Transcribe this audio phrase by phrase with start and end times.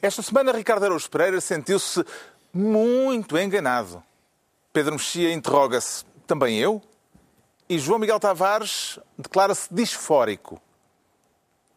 [0.00, 2.04] Esta semana, Ricardo Araújo Pereira sentiu-se
[2.52, 4.02] muito enganado.
[4.72, 6.80] Pedro Mexia interroga-se, também eu?
[7.68, 10.60] E João Miguel Tavares declara-se disfórico.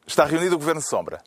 [0.06, 1.22] Está reunido o Governo Sombra.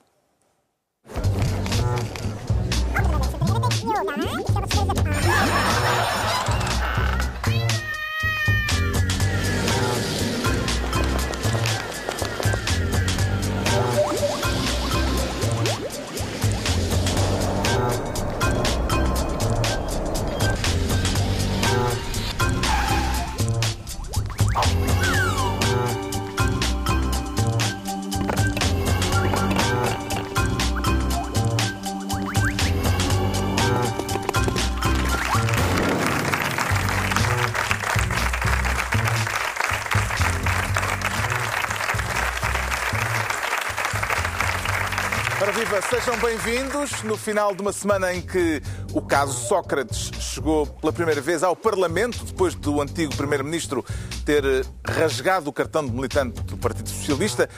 [46.00, 48.60] Sejam bem-vindos no final de uma semana em que
[48.92, 53.84] o caso Sócrates chegou pela primeira vez ao Parlamento, depois do antigo Primeiro-Ministro
[54.26, 57.48] ter eh, rasgado o cartão de militante do Partido Socialista.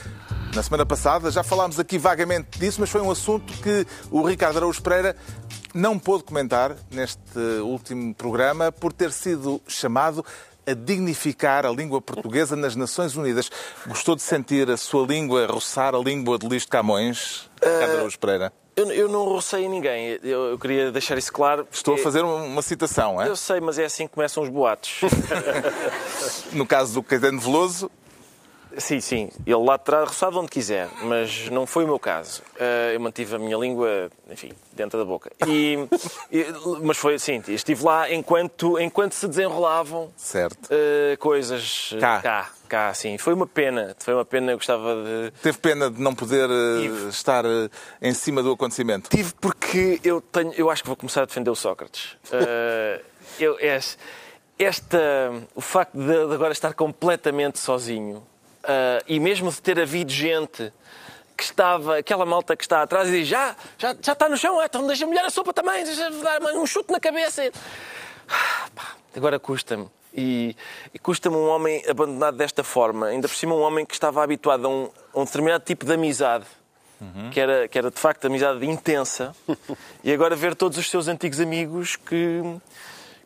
[0.53, 4.57] Na semana passada já falámos aqui vagamente disso, mas foi um assunto que o Ricardo
[4.57, 5.15] Araújo Pereira
[5.73, 10.23] não pôde comentar neste último programa por ter sido chamado
[10.67, 13.49] a dignificar a língua portuguesa nas Nações Unidas.
[13.87, 18.19] Gostou de sentir a sua língua roçar a língua de Luís de Camões, Ricardo Araújo
[18.19, 18.53] Pereira?
[18.75, 20.19] Eu, eu não rocei ninguém.
[20.21, 21.67] Eu, eu queria deixar isso claro.
[21.71, 23.27] Estou a fazer uma citação, é?
[23.27, 25.01] Eu sei, mas é assim que começam os boatos.
[26.51, 27.89] No caso do Caetano Veloso,
[28.77, 29.29] sim, sim.
[29.45, 32.41] Ele lá terá roçado onde quiser, mas não foi o meu caso.
[32.59, 35.31] Eh, eu mantive a minha língua, enfim, dentro da boca.
[35.47, 35.77] E,
[36.31, 36.45] e-
[36.83, 40.69] mas foi assim, estive lá enquanto, enquanto se desenrolavam certo.
[40.69, 42.21] eh, coisas Cá.
[42.21, 43.17] cá, cá, sim.
[43.17, 45.31] Foi uma pena, foi uma pena, eu gostava de...
[45.41, 47.43] Teve pena de não poder eh, estar
[48.01, 49.09] em cima do acontecimento.
[49.09, 52.15] Tive porque eu tenho, eu acho que vou começar a defender o Sócrates.
[53.39, 53.97] Eu, es-
[54.57, 54.97] esta,
[55.53, 58.23] o facto de agora estar completamente sozinho
[58.67, 60.71] eh, e mesmo de ter havido gente
[61.37, 64.59] que estava, aquela malta que está atrás e diz já, já, já está no chão,
[64.59, 67.49] ah, então deixa molhar a sopa também, deixa dar um chute na cabeça.
[68.27, 69.87] Ah, pá, Agora custa-me.
[70.13, 70.55] E,
[70.93, 74.65] e custa-me um homem abandonado desta forma, ainda por cima um homem que estava habituado
[74.65, 76.45] a um, a um determinado tipo de amizade,
[77.31, 79.35] que, era, que era de facto amizade intensa,
[80.03, 82.41] e agora ver todos os seus antigos amigos que,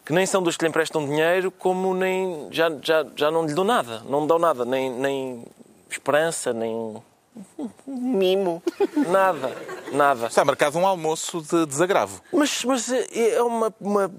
[0.06, 3.54] que nem são dos que lhe emprestam dinheiro, como nem já, já, já não lhe
[3.54, 5.46] dão nada, não dão nada, nem, nem
[5.90, 7.02] esperança, nem
[7.88, 8.62] mimo,
[9.08, 9.56] nada,
[9.92, 10.28] nada.
[10.28, 12.22] Está marcado um almoço de desagravo.
[12.32, 14.12] Mas, mas é uma, uma,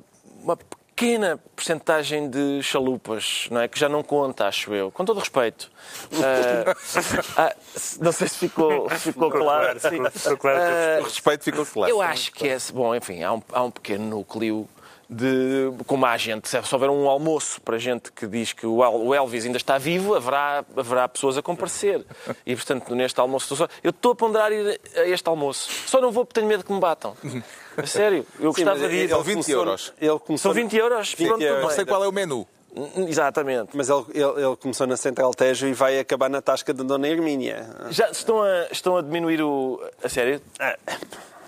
[0.42, 0.56] uma
[1.02, 3.68] pequena porcentagem de chalupas, não é?
[3.68, 4.90] Que já não conta, acho eu.
[4.90, 5.70] Com todo respeito.
[7.36, 7.54] Ah,
[8.00, 9.80] não sei se ficou, ficou claro.
[9.80, 9.88] sim.
[10.10, 11.90] ficou claro eu Ah, O respeito ficou claro.
[11.90, 12.56] eu acho que é.
[12.72, 14.68] Bom, enfim, há um, há um pequeno núcleo
[15.12, 15.72] de.
[15.86, 19.14] Como há gente, se houver um almoço para gente que diz que o El- o
[19.14, 22.04] Elvis ainda está vivo, haverá, haverá pessoas a comparecer.
[22.46, 23.44] E, portanto, neste almoço.
[23.52, 25.70] estou só- Eu estou a ponderar ir a este almoço.
[25.86, 27.16] Só não vou porque tenho medo que me batam.
[27.76, 29.08] A sério, eu Sim, gostava de ir.
[29.08, 29.92] São 20 começou- euros.
[30.00, 31.14] Ele começou, São 20 euros?
[31.14, 31.62] 20 Pronto, euros.
[31.62, 32.46] Não sei qual é o menu.
[33.06, 33.70] Exatamente.
[33.76, 37.06] Mas ele, ele, ele começou na Central Tejo e vai acabar na tasca da Dona
[37.06, 37.68] Hermínia.
[37.90, 39.78] Já estão a, estão a diminuir o.
[40.02, 40.40] A sério?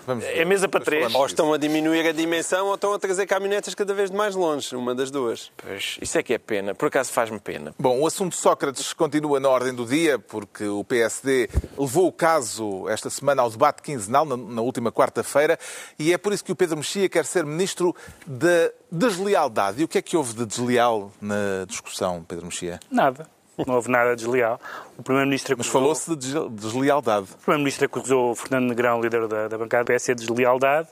[0.05, 0.37] Vamos ver.
[0.37, 1.13] É mesa para três.
[1.13, 4.35] Ou estão a diminuir a dimensão ou estão a trazer caminhonetas cada vez de mais
[4.35, 4.75] longe.
[4.75, 5.51] Uma das duas.
[5.57, 6.75] Pois, isso é que é pena.
[6.75, 7.73] Por acaso faz-me pena.
[7.79, 12.87] Bom, o assunto Sócrates continua na ordem do dia, porque o PSD levou o caso
[12.89, 15.57] esta semana ao debate quinzenal, na, na última quarta-feira,
[15.97, 17.95] e é por isso que o Pedro Mexia quer ser ministro
[18.25, 19.81] da deslealdade.
[19.81, 22.79] E o que é que houve de desleal na discussão, Pedro Mexia?
[22.89, 23.34] Nada.
[23.65, 24.59] Não houve nada desleal.
[24.97, 27.27] O Primeiro-Ministro Mas acusou, falou-se de des- deslealdade.
[27.33, 30.89] o Primeiro-Ministro acusou o Fernando Negrão, líder da, da bancada do PS, de deslealdade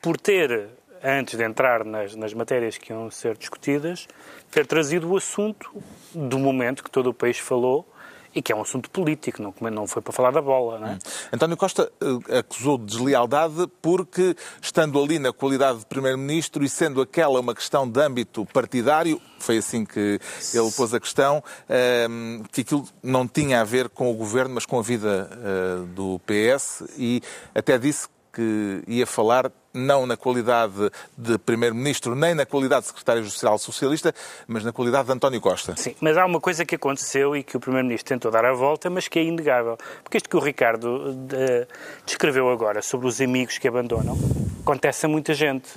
[0.00, 0.68] por ter,
[1.02, 4.06] antes de entrar nas, nas matérias que iam ser discutidas,
[4.50, 5.70] ter trazido o assunto
[6.14, 7.86] do momento que todo o país falou
[8.34, 10.98] e que é um assunto político, não, não foi para falar da bola, não é?
[11.32, 17.00] António Costa eh, acusou de deslealdade porque, estando ali na qualidade de Primeiro-Ministro e sendo
[17.00, 20.20] aquela uma questão de âmbito partidário, foi assim que
[20.54, 22.06] ele pôs a questão, eh,
[22.52, 26.20] que aquilo não tinha a ver com o governo, mas com a vida eh, do
[26.20, 27.22] PS e
[27.54, 33.58] até disse que ia falar não na qualidade de Primeiro-Ministro, nem na qualidade de Secretário-Geral
[33.58, 34.14] Socialista,
[34.46, 35.74] mas na qualidade de António Costa.
[35.76, 38.88] Sim, mas há uma coisa que aconteceu e que o Primeiro-Ministro tentou dar a volta,
[38.90, 39.76] mas que é inegável.
[40.02, 41.66] Porque isto que o Ricardo eh,
[42.04, 44.16] descreveu agora sobre os amigos que abandonam,
[44.62, 45.68] acontece a muita gente.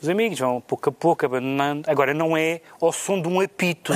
[0.00, 1.88] Os amigos vão pouco a pouco abandonando.
[1.88, 3.92] Agora, não é ao som de um apito.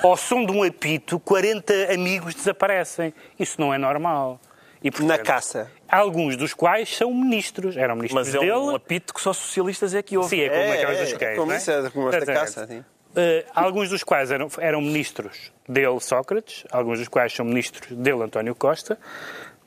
[0.00, 3.12] Ao som de um apito, 40 amigos desaparecem.
[3.38, 4.40] Isso não é normal.
[4.84, 5.68] E, Na caça.
[5.92, 7.76] Alguns dos quais são ministros.
[7.76, 8.52] Eram ministros Mas é dele.
[8.52, 10.30] um apito que só socialistas é que houve.
[10.30, 12.32] Sim, é como É, aquelas é, das é queijos, como não isso, é como esta
[12.32, 12.84] caça, sim.
[13.14, 18.22] Eh, alguns dos quais eram, eram ministros dele, Sócrates, alguns dos quais são ministros dele,
[18.22, 18.98] António Costa,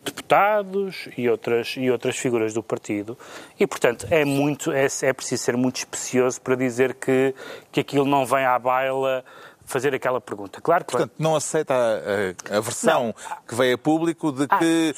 [0.03, 3.15] deputados e outras, e outras figuras do partido.
[3.59, 7.35] E, portanto, é, muito, é, é preciso ser muito especioso para dizer que,
[7.71, 9.23] que aquilo não vem à baila
[9.65, 10.61] fazer aquela pergunta.
[10.61, 13.13] Claro que Portanto, não aceita a, a- versão
[13.47, 14.93] que veio a público de Ah, que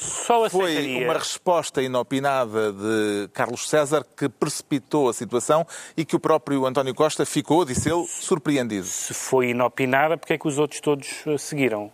[0.50, 5.66] foi uma resposta inopinada de Carlos César que precipitou a situação
[5.96, 8.86] e que o próprio António Costa ficou, disse ele, surpreendido.
[8.86, 11.90] se foi inopinada, porque é que os outros todos eh, seguiram?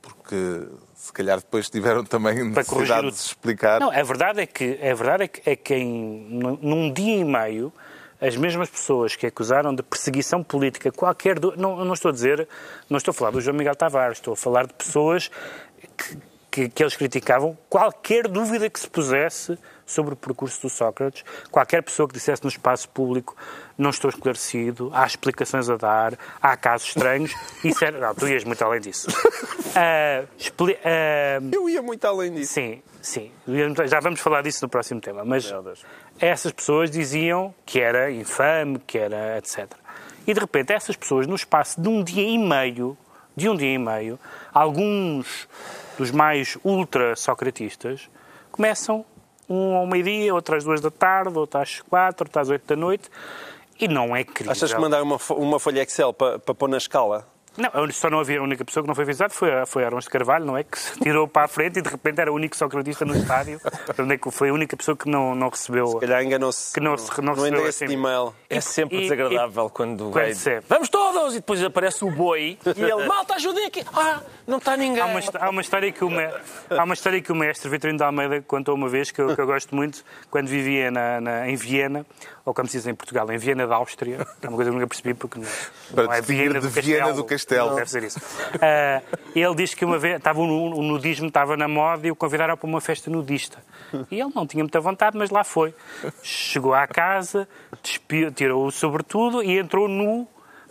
[0.00, 3.80] Porque se calhar depois tiveram também necessidade o- de se explicar.
[3.80, 6.28] Não, a verdade é que, a verdade é que, é que em,
[6.62, 7.72] num dia e meio,
[8.20, 11.38] as mesmas pessoas que acusaram de perseguição política qualquer...
[11.38, 12.48] do- não, não estou a dizer...
[12.88, 15.30] Não estou a falar do João Miguel Tavares, estou a falar de pessoas
[15.96, 16.18] que,
[16.50, 21.80] que, que eles criticavam qualquer dúvida que se pusesse sobre o percurso do Sócrates, qualquer
[21.82, 23.36] pessoa que dissesse no espaço público
[23.78, 27.32] não estou esclarecido, há explicações a dar, há casos estranhos,
[27.64, 27.98] isso era...
[28.00, 29.06] Não, tu ias muito além disso.
[29.78, 32.54] Ah, expli- ah, Eu ia muito além disso.
[32.54, 33.30] Sim, sim.
[33.86, 35.22] Já vamos falar disso no próximo tema.
[35.22, 35.52] Mas
[36.18, 39.70] essas pessoas diziam que era infame, que era etc.
[40.26, 42.96] E de repente essas pessoas, no espaço de um dia e meio,
[43.36, 44.18] de um dia e meio,
[44.50, 45.46] alguns
[45.98, 48.08] dos mais ultra-socratistas
[48.50, 49.04] começam
[49.48, 52.76] um ao meio-dia, outro às duas da tarde, outro às quatro, outro às oito da
[52.76, 53.10] noite.
[53.78, 54.52] E não é crível.
[54.52, 57.26] Achas que mandar uma, uma folha Excel para, para pôr na escala?
[57.56, 60.10] Não, só não havia a única pessoa que não foi avisada foi, foi Arões de
[60.10, 60.62] Carvalho, não é?
[60.64, 63.60] Que se tirou para a frente e de repente era o único socratista no estádio.
[64.08, 65.86] É que foi a única pessoa que não, não recebeu.
[65.88, 67.86] Se calhar enganou-se Que não se- não no recebeu endereço assim.
[67.86, 68.34] de e-mail.
[68.48, 70.32] É sempre E- desagradável quando, quando vai...
[70.34, 71.32] se- Vamos todos!
[71.34, 73.84] E depois aparece o boi e ele, malta, ajudem aqui!
[73.94, 75.02] Ah, não está ninguém!
[75.02, 76.30] Há uma, há uma história que o, me-
[76.70, 79.40] há uma história que o mestre Vitorino de Almeida contou uma vez, que eu, que
[79.40, 82.06] eu gosto muito, quando vivia na, na- em Viena,
[82.44, 84.80] ou como se diz em Portugal, em Viena da Áustria, é uma coisa que eu
[84.80, 87.16] nunca percebi, porque não, não é Viena de do Viena Castelo.
[87.16, 87.45] do Castelo.
[87.76, 88.20] Deve ser isso.
[88.60, 89.02] Ah,
[89.34, 92.66] ele diz que uma vez, estava, o nudismo estava na moda e o convidaram para
[92.66, 93.62] uma festa nudista.
[94.10, 95.74] E ele não tinha muita vontade, mas lá foi.
[96.22, 97.48] Chegou à casa,
[97.82, 100.26] despiu, tirou o sobretudo e entrou nu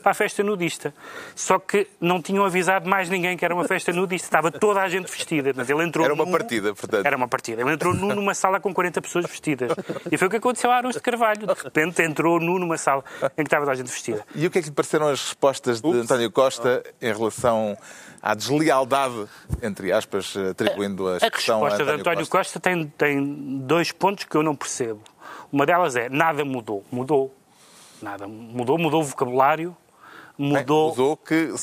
[0.06, 0.94] para a festa nudista.
[1.36, 4.28] Só que não tinham avisado mais ninguém que era uma festa nudista.
[4.28, 5.52] Estava toda a gente vestida.
[5.56, 7.04] Mas ele entrou Era uma nu- partida, portanto.
[7.04, 7.64] Era uma partida.
[7.64, 9.72] Ele entrou nu numa sala com 40 pessoas vestidas.
[10.12, 11.48] E foi o que aconteceu a Arões de Carvalho.
[11.48, 13.04] De repente entrou nu numa sala
[13.36, 14.24] em que estava toda a gente vestida.
[14.36, 17.76] E o que é que lhe pareceram as respostas de António Costa em relação
[18.22, 19.26] à deslealdade,
[19.64, 23.92] entre aspas, atribuindo a A expressão a resposta de António, António Costa, tem, tem dois
[23.92, 25.02] pontos que eu não percebo.
[25.52, 26.86] Uma delas é nada mudou.
[26.92, 27.36] Mudou.
[28.04, 28.78] Nada mudou.
[28.78, 29.76] Mudou o vocabulário.
[30.38, 30.90] Bem, Mudou.
[30.90, 31.54] mudou que,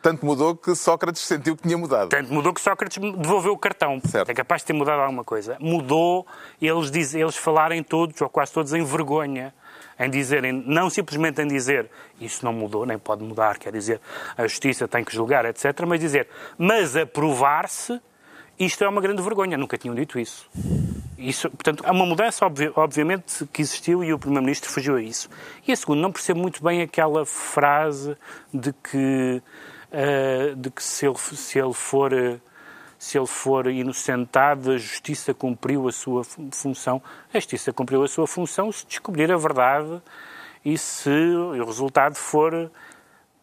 [0.00, 2.10] tanto mudou que Sócrates sentiu que tinha mudado.
[2.10, 4.00] Tanto mudou que Sócrates devolveu o cartão.
[4.06, 4.30] Certo.
[4.30, 5.56] É capaz de ter mudado alguma coisa.
[5.58, 6.24] Mudou
[6.62, 9.52] eles, diz, eles falarem todos, ou quase todos, em vergonha.
[9.98, 11.90] Em dizerem, não simplesmente em dizer
[12.20, 14.00] isso não mudou, nem pode mudar, quer dizer,
[14.36, 15.64] a justiça tem que julgar, etc.
[15.86, 18.00] Mas dizer, mas aprovar-se,
[18.60, 19.56] isto é uma grande vergonha.
[19.56, 20.48] Nunca tinham dito isso.
[21.18, 25.28] Isso, portanto, há uma mudança, obvi- obviamente, que existiu e o Primeiro-Ministro fugiu a isso.
[25.66, 28.16] E a segunda, não percebo muito bem aquela frase
[28.54, 29.42] de que,
[29.92, 32.12] eh, de que se, ele, se ele for.
[32.98, 37.02] se ele for inocentado, a justiça cumpriu a sua fu- função.
[37.32, 40.00] A justiça cumpriu a sua função se descobrir a verdade
[40.64, 42.70] e se o resultado for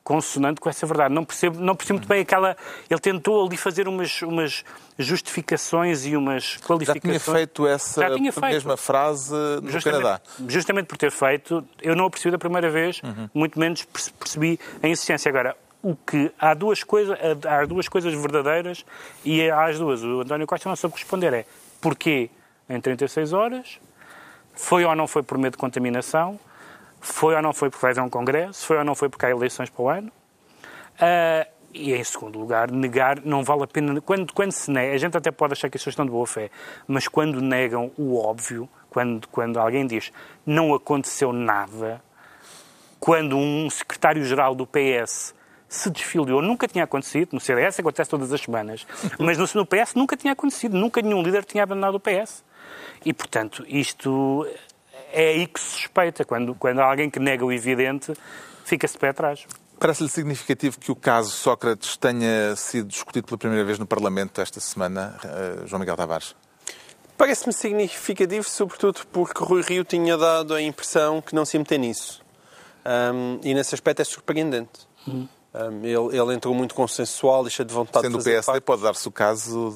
[0.07, 1.13] consonante com essa verdade.
[1.13, 2.55] Não percebo, não percebo muito bem aquela.
[2.89, 4.63] Ele tentou ali fazer umas, umas
[4.97, 7.01] justificações e umas Já qualificações.
[7.23, 8.45] tinha feito essa Já tinha feito.
[8.45, 10.21] mesma frase no Canadá.
[10.47, 13.29] justamente por ter feito, eu não o percebi da primeira vez, Uhum.
[13.33, 15.27] muito menos perce- percebi a insistência.
[15.29, 18.85] Agora, o que há duas coisas, há duas coisas verdadeiras
[19.25, 20.01] e há as duas.
[20.03, 21.45] O António Costa não soube responder é
[21.81, 22.29] porquê
[22.69, 23.77] em 36 horas,
[24.53, 26.39] foi ou não foi por medo de contaminação,
[26.99, 29.29] foi ou não foi porque vai haver um congresso, foi ou não foi porque há
[29.29, 30.11] eleições para o ano.
[30.99, 34.01] Ah, e em segundo lugar, negar não vale a pena.
[34.01, 36.25] Quando, quando se nega, a gente até pode achar que as pessoas estão de boa
[36.25, 36.49] fé,
[36.87, 40.11] mas quando negam o óbvio, quando, quando alguém diz
[40.45, 42.01] não aconteceu nada,
[42.99, 45.35] quando um secretário-geral do PS
[45.69, 48.87] se desfiliou, nunca tinha acontecido, no CDS acontece todas as semanas,
[49.19, 52.43] mas no, no PS nunca tinha acontecido, nunca nenhum líder tinha abandonado o PS.
[53.05, 54.47] E, portanto, isto
[55.11, 58.13] é aí que se suspeita, quando, quando há alguém que nega o evidente,
[58.65, 59.45] fica-se de pé atrás.
[59.79, 64.59] Parece-lhe significativo que o caso Sócrates tenha sido discutido pela primeira vez no Parlamento esta
[64.59, 66.35] semana, eh, João Miguel Tavares?
[67.15, 71.77] Parece-me significativo, sobretudo porque Rui Rio tinha dado a impressão que não se ia meter
[71.77, 72.23] nisso.
[72.85, 74.87] Ahm, e nesse aspecto é surpreendente.
[75.57, 78.51] Um, ele, ele, entrou muito consensual e cheio de vontade Sendo de fazer o PSD,
[78.51, 78.63] parte.
[78.63, 79.73] pode dar-se o caso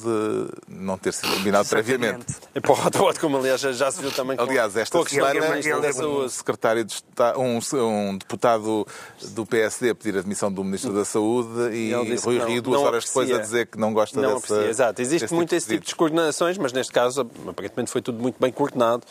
[0.68, 2.36] de não ter sido combinado previamente.
[2.54, 5.40] E para o como aliás já, já se viu também com, Aliás, esta com semana,
[5.40, 6.32] da um, Saúde.
[6.34, 8.86] secretário de Estado, um, um deputado
[9.30, 12.62] do PSD a pedir a demissão do Ministro da Saúde e Ele Rui não- Rio,
[12.62, 13.40] duas não horas depois, a aprecia.
[13.60, 14.54] dizer que não gosta Não dessa.
[14.54, 15.02] aprecia, exato.
[15.02, 18.52] Existe muito tipo esse tipo de descoordenações, mas neste caso, aparentemente foi tudo muito bem
[18.52, 19.04] coordenado.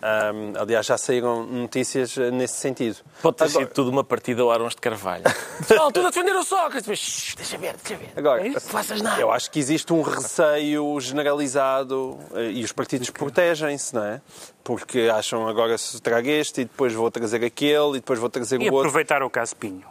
[0.00, 2.98] Um, aliás, já saíram notícias eh, nesse sentido.
[3.20, 5.24] Pode ter Agora- sido tudo uma partida ao Arons de Carvalho.
[5.66, 8.10] Pessoal, tudo a defender o Sócrates, mas deixa ver, deixa ver.
[8.16, 9.20] Agora, não faças nada.
[9.20, 14.20] Eu acho que existe um receio generalizado eh, e os partidos protegem-se, não é?
[14.62, 18.60] Porque acham agora se trago este e depois vou trazer aquele e depois vou trazer
[18.60, 18.88] E o outro.
[18.88, 19.84] aproveitar o caso Pinho.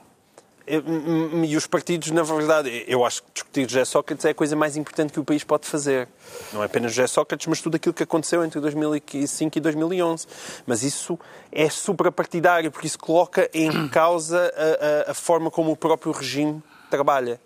[0.68, 4.76] E, os partidos, na verdade, eu acho que discutir José Sócrates é a coisa mais
[4.76, 6.08] importante que o país pode fazer.
[6.52, 10.28] Não é apenas José Sócrates, mas tudo aquilo que aconteceu entre 2005 e 2011.
[10.66, 11.18] Mas isso
[11.52, 16.62] é suprapartidário, porque isso coloca em causa a, a- a forma como o próprio regime
[16.90, 17.40] trabalha.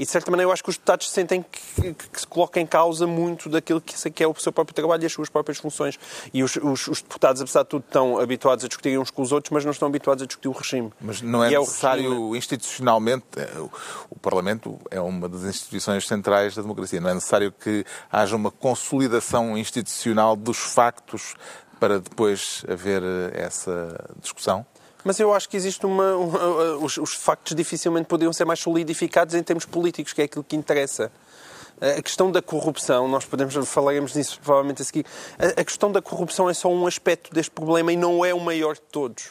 [0.00, 2.66] E, de certa maneira, eu acho que os deputados sentem que, que- se coloca em
[2.66, 5.98] causa muito daquilo que, que é o seu próprio trabalho e as suas próprias funções.
[6.32, 9.30] E os, os- os deputados, apesar de tudo, estão habituados a discutir uns com os
[9.30, 10.90] outros, mas não estão habituados a discutir o regime.
[11.00, 13.24] Mas não é E o necessário regime- institucionalmente.
[13.58, 13.70] o-
[14.10, 17.00] O Parlamento é uma das instituições centrais da democracia.
[17.00, 21.34] Não é necessário que haja uma consolidação institucional dos factos
[21.78, 24.64] para depois haver eh, essa discussão.
[25.04, 26.16] Mas eu acho que existe uma.
[26.16, 30.22] um- uh, uh, os, os factos dificilmente poderiam ser mais solidificados em termos políticos, que
[30.22, 31.10] é aquilo que interessa.
[31.98, 35.06] A questão da corrupção, nós podemos falaremos nisso provavelmente a seguir.
[35.38, 38.40] A, a questão da corrupção é só um aspecto deste problema e não é o
[38.40, 39.28] maior de todos.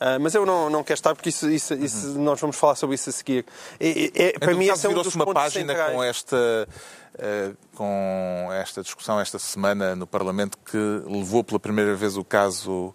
[0.00, 2.96] Ah, mas eu não, não quero estar, porque isso, isso- isso- nós vamos falar sobre
[2.96, 3.46] isso a seguir.
[3.78, 5.94] É- é- é- para Então, mim, esse é um dos uma página centrais.
[5.94, 6.68] com esta,
[7.18, 10.76] eh, com esta discussão esta semana no Parlamento que
[11.06, 12.92] levou pela primeira vez o caso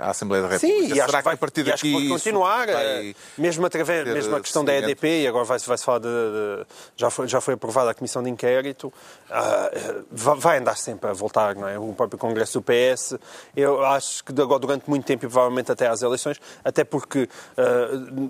[0.00, 0.80] à Assembleia da República.
[0.88, 3.14] Sim, e acho Será que, vai, a partir acho daqui que pode continuar, vai eh,
[3.36, 4.74] mesmo através, ter, mesmo a questão da?
[4.74, 6.66] EDP, e agora vai-se vai falar de, de-
[6.96, 8.92] já, foi, já foi aprovada a comissão de inquérito,
[9.30, 11.78] ah, eh, vai andar sempre a voltar, não é?
[11.78, 13.14] O próprio Congresso do PS,
[13.56, 17.62] eu acho que agora durante muito tempo e provavelmente até às eleições, até porque ah,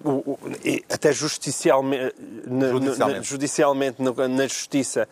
[0.05, 0.39] o- o-
[0.93, 2.15] até justicialmente,
[2.47, 3.27] na- na- Judicialmente.
[3.29, 5.09] judicialmente no- na justiça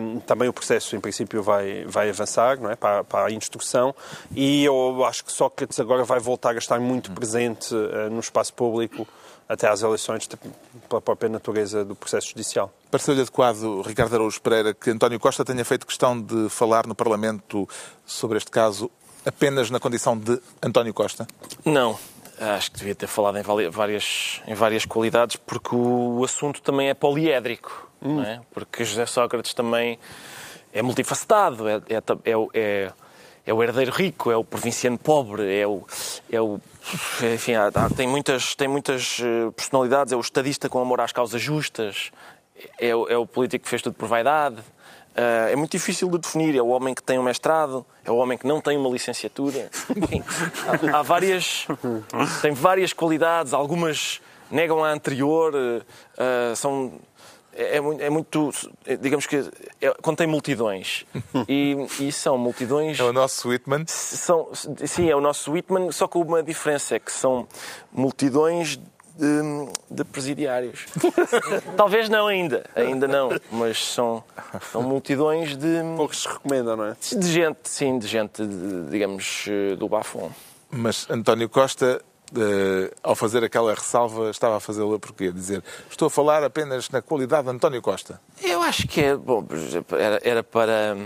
[0.00, 2.76] hum, também o processo em princípio vai, vai avançar não é?
[2.76, 3.94] para, para a instrução
[4.34, 5.32] e eu acho que
[5.76, 9.06] Sócrates agora vai voltar a estar muito presente eh, no espaço público
[9.48, 10.36] até às eleições t-
[10.88, 12.72] pela própria natureza do processo judicial.
[12.90, 17.68] Pareceu-lhe adequado, Ricardo Araújo Pereira, que António Costa tenha feito questão de falar no Parlamento
[18.04, 18.90] sobre este caso
[19.24, 21.26] apenas na condição de António Costa?
[21.64, 21.98] Não.
[22.38, 26.94] Acho que devia ter falado em várias, em várias qualidades, porque o assunto também é
[26.94, 27.88] poliédrico.
[28.00, 28.40] Não é?
[28.52, 29.98] Porque José Sócrates também
[30.72, 32.50] é multifacetado, é, é, é o-
[33.46, 35.82] é- o herdeiro rico, é o provinciano pobre, é o.
[36.30, 36.60] É o
[37.34, 41.10] enfim, há- há- tem muitas, tem muitas eh, personalidades, é o estadista com amor às
[41.12, 42.10] causas justas,
[42.78, 44.56] é, o- é o político que fez tudo por vaidade.
[45.16, 46.54] Ah, é muito difícil de definir.
[46.56, 49.70] É o homem que tem um mestrado, é o homem que não tem uma licenciatura.
[49.96, 50.22] Enfim,
[50.92, 51.66] há, há várias.
[52.42, 55.54] Tem várias qualidades, algumas negam a anterior,
[56.18, 56.92] ah, são.
[57.56, 58.50] É, é muito, é muito-
[59.00, 59.48] Digamos que.
[59.80, 61.04] É, contém multidões.
[61.48, 62.98] E, e são multidões.
[62.98, 63.84] É o nosso Whitman.
[63.86, 64.48] São,
[64.84, 67.46] sim, é o nosso Whitman, só com uma diferença, é que são
[67.92, 68.76] multidões
[69.16, 70.86] de, de presidiários.
[71.76, 74.22] Talvez não ainda, ainda não, mas são,
[74.72, 76.96] são multidões de, Poucos se recomendam, não é?
[77.16, 79.46] de gente, sim, de gente, de- digamos,
[79.78, 80.30] do bafão.
[80.70, 82.02] Mas António Costa,
[82.34, 87.02] eh, ao fazer aquela ressalva, estava a fazê-la porque dizer estou a falar apenas na
[87.02, 88.20] qualidade de António Costa.
[88.42, 89.44] Eu acho que é, bom,
[89.92, 90.96] era, era para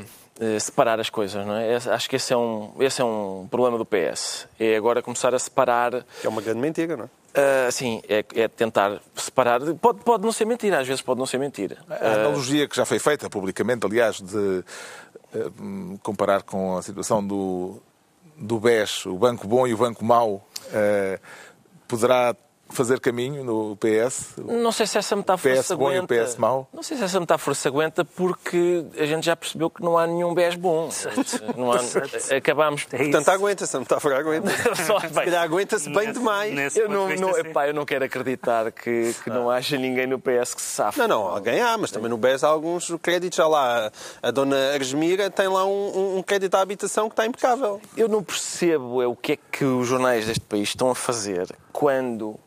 [0.41, 1.77] eh, separar as coisas, não é?
[1.77, 4.47] Acho que esse é, um, esse é um problema do PS.
[4.59, 7.09] É agora começar a separar Que é uma grande mentira, não é?
[7.35, 9.61] Ah, sim, é, é tentar separar.
[9.75, 11.79] Pode, pode não ser mentira, às vezes pode não ser mentira.
[11.89, 14.65] A analogia que já foi feita publicamente, aliás, de
[15.35, 15.51] eh,
[16.03, 17.81] comparar com a situação do,
[18.41, 21.21] do BES, o banco bom e o banco mau, eh,
[21.87, 22.35] poderá
[22.73, 24.35] fazer caminho no PS?
[24.39, 26.25] Não sei se essa metáfora PS se bom e o aguenta.
[26.25, 26.69] PS mau?
[26.73, 30.07] Não sei se essa metáfora se aguenta porque a gente já percebeu que não há
[30.07, 30.89] nenhum BES bom.
[31.57, 31.81] Não há,
[32.37, 32.87] acabámos.
[32.93, 33.11] É isso.
[33.11, 34.51] Portanto, aguenta-se, a metáfora aguenta.
[34.85, 36.55] Só- Se calhar aguenta-se bem demais.
[36.55, 40.19] Nesse Eu não, não, epá, eu não quero acreditar que, que não haja ninguém no
[40.19, 40.99] PS que se safe.
[40.99, 43.37] Não, não, alguém há, mas também no BES há alguns créditos.
[43.37, 43.91] Já lá,
[44.23, 47.81] a dona Aresmira tem lá um, um crédito à habitação que está impecável.
[47.97, 51.49] Eu não percebo é o que é que os jornais deste país estão a fazer
[51.73, 52.39] quando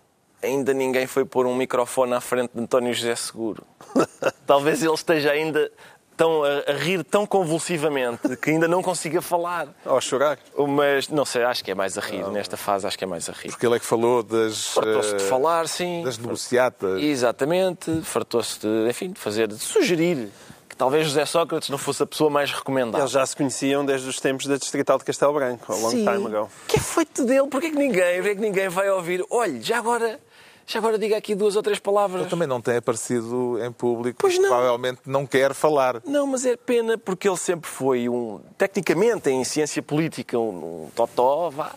[0.43, 3.63] ainda ninguém foi pôr um microfone à frente de António José Seguro.
[4.45, 5.71] Talvez ele esteja ainda
[6.15, 9.67] tão, a, a rir tão convulsivamente que ainda não consiga falar.
[9.85, 10.37] Ou chorar.
[10.67, 12.27] Mas, não sei, acho que é mais a rir.
[12.29, 13.49] Nesta fase, acho que é mais a rir.
[13.49, 14.67] Porque ele é que falou das.
[14.67, 16.03] Fartou-se de eh, falar, sim.
[16.03, 17.01] Das negociatas.
[17.01, 18.01] Exatamente.
[18.01, 20.29] Fartou-se de, enfim, de fazer, de sugerir
[20.73, 23.03] que talvez José Sócrates não fosse a pessoa mais recomendada.
[23.03, 25.97] Eles já se conheciam desde os tempos da Distrital de Castelo Branco, a long Sim.
[26.03, 26.49] time ago.
[26.63, 27.47] O que é feito dele?
[27.47, 29.23] Porquê que ninguém, porquê que ninguém vai ouvir?
[29.29, 30.19] Olha, já agora,
[30.65, 32.21] já agora diga aqui duas ou três palavras.
[32.21, 34.17] Ele também não tem aparecido em público.
[34.19, 34.49] Pois não.
[34.49, 36.01] Provavelmente não quer falar.
[36.05, 40.89] Não, mas é pena porque ele sempre foi um, tecnicamente, em ciência política, um, um
[40.95, 41.73] totó, vá.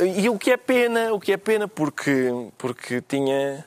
[0.00, 3.64] E o que é pena, o que é pena porque, porque tinha...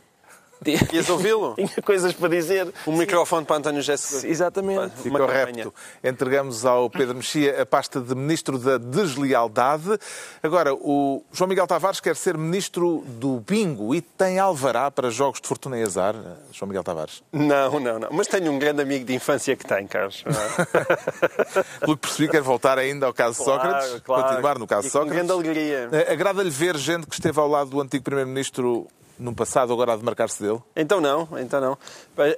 [0.93, 1.55] Ias ouvi-lo?
[1.55, 2.73] tinha coisas para dizer.
[2.85, 4.95] Um microfone para António José Exatamente.
[5.01, 5.73] Ficou repto.
[6.03, 9.97] Entregamos ao Pedro Mexia a pasta de Ministro da Deslealdade.
[10.41, 15.39] Agora, o João Miguel Tavares quer ser Ministro do Bingo e tem alvará para jogos
[15.41, 16.15] de fortuna e azar.
[16.51, 17.21] João Miguel Tavares.
[17.31, 18.09] Não, não, não.
[18.11, 20.23] Mas tenho um grande amigo de infância que tem, Carlos.
[21.79, 24.01] Pelo que percebi, quer voltar ainda ao caso Sócrates.
[24.01, 25.15] Continuar no caso e com Sócrates.
[25.15, 25.89] grande alegria.
[25.91, 28.87] Eh, Agrada-lhe ver gente que esteve ao lado do antigo Primeiro-Ministro
[29.19, 30.59] no passado, agora a demarcar-se dele?
[30.75, 31.77] Então não, então não.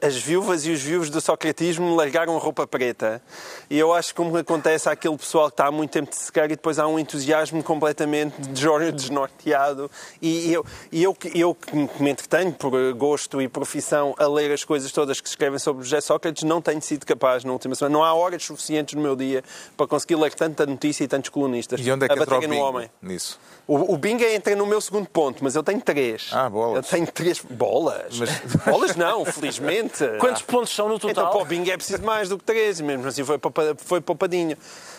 [0.02, 3.22] As viúvas e os viúvos do socratismo largaram roupa preta.
[3.70, 6.46] E eu acho que como acontece àquele pessoal que está há muito tempo de secar
[6.46, 9.90] e depois há um entusiasmo completamente de- desnorteado.
[10.22, 14.52] E eu, e eu, que- eu que me entretenho por gosto e profissão a ler
[14.52, 17.76] as coisas todas que se escrevem sobre José Sócrates, não tenho sido capaz na última
[17.76, 17.94] semana.
[17.94, 19.44] Não há horas suficientes no meu dia
[19.76, 22.40] para conseguir ler tanta notícia e tantos colunistas E onde é que a entra o
[22.40, 22.90] bingo homem.
[23.02, 23.40] nisso?
[23.68, 26.30] O, o bingo entra no meu segundo ponto, mas eu tenho três.
[26.34, 26.86] Ah, bolas.
[26.86, 28.20] Eu tenho três bolas.
[28.66, 30.04] Bolas não, felizmente.
[30.20, 31.32] Quantos pontos são no Então total?
[31.32, 33.40] para o bingo é preciso mais do que três, mesmo assim foi,
[33.78, 34.58] foi poupadinho.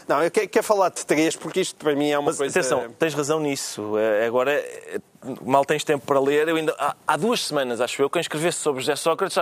[0.08, 2.58] Não, eu quero, quero falar de três porque isto para mim é uma Mas coisa...
[2.58, 3.96] atenção, tens razão nisso.
[3.98, 5.00] Eh, Agora, eh,
[5.44, 6.48] mal tens tempo para ler.
[6.48, 9.36] Eu ainda, há, há duas semanas, acho eu, que eu escrevesse sobre José Sócrates.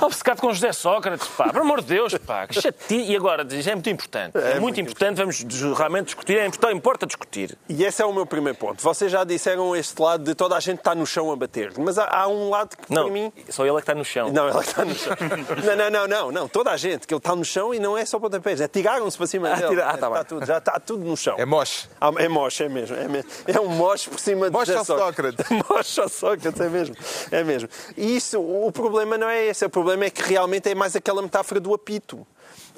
[0.00, 3.10] Obcecado com José Sócrates, pá, pelo amor de Deus, pá, que chatice.
[3.10, 4.36] E agora, diz, é muito importante.
[4.36, 7.56] É, muito, muito importante, vamos dis- realmente discutir, é importante, importa discutir.
[7.68, 8.82] E esse é o meu primeiro ponto.
[8.82, 11.72] Vocês já disseram este lado de toda a gente está no chão a bater.
[11.78, 13.32] Mas há, há um lado que Não, para mim...
[13.48, 14.30] só ele é que está no chão.
[14.32, 15.16] Não, ela está no chão.
[15.64, 16.48] não, não, não, não, não.
[16.48, 18.60] Toda a gente, que ele está no chão e não é só pontapés.
[18.60, 19.68] É tiraram-se para cima Ah, dele.
[19.68, 20.24] tira- ah, tá está bem.
[20.24, 21.36] tudo, já está tudo no chão.
[21.38, 21.88] É moche.
[22.00, 22.96] Ah, É moche, é mesmo.
[22.96, 23.28] É, mesmo.
[23.46, 25.44] é um moche por cima de Moche José ao Sócrates.
[25.68, 26.96] moche ao Sócrates, é mesmo.
[27.30, 27.68] É mesmo.
[27.96, 29.64] E isso, o problema não é esse.
[29.64, 32.26] O problema é que realmente é mais aquela metáfora do apito.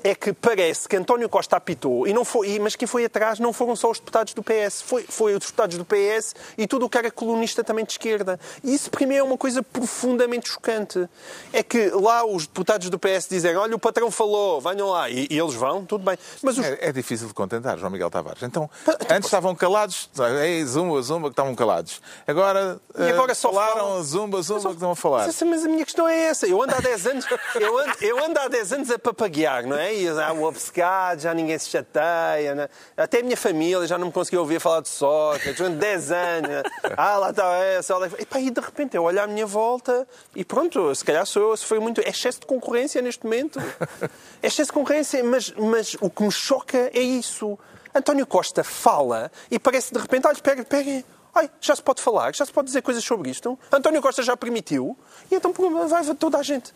[0.04, 3.52] É que parece que António Costa apitou, e não foi, mas quem foi atrás não
[3.52, 6.88] foram só os deputados do PS, foi, foi os deputados do PS e tudo o
[6.88, 8.38] que era colunista também de esquerda.
[8.64, 11.08] E isso para mim é uma coisa profundamente chocante.
[11.52, 15.08] É que lá os deputados do PS dizem, olha, o patrão falou, venham lá.
[15.08, 16.18] E, e eles vão, tudo bem.
[16.42, 18.42] Mas os, É, é difícil de contentar, João Miguel Tavares.
[18.42, 18.68] Então,
[19.08, 20.10] antes estavam calados,
[20.42, 22.00] ei, zumba, zumba, que estavam calados.
[22.26, 25.26] Agora, E agora eh, só falaram, falam- zumba, zumba, que estão a falar.
[25.26, 26.46] Mas, mas a minha questão é essa.
[26.46, 29.76] Eu ando há 10 anos, eu ando, eu ando há 10 anos a papaguear, não
[29.76, 29.91] é?
[29.92, 32.54] E já o obcecado, já ninguém se chateia.
[32.54, 32.68] não é?
[32.96, 34.90] Até a minha família já não me conseguia ouvir falar de.
[35.00, 36.48] Eu ando 10 anos.
[36.50, 36.62] né?
[36.96, 37.96] Ah, lá está essa.
[37.96, 41.24] lá- E, pá, e de repente eu olho à minha volta e pronto, se calhar
[41.26, 42.00] sou eu, se foi muito.
[42.00, 43.58] É excesso de concorrência neste momento.
[44.42, 47.56] É excesso de concorrência, mas, mas o que me choca é isso.
[47.94, 51.04] António Costa fala e parece de repente, olha, pega, pega.
[51.34, 53.58] Ai, já se pode falar, já se pode dizer coisas sobre isto.
[53.72, 54.96] António Costa já permitiu,
[55.30, 55.52] e então
[55.88, 56.72] vai toda a gente.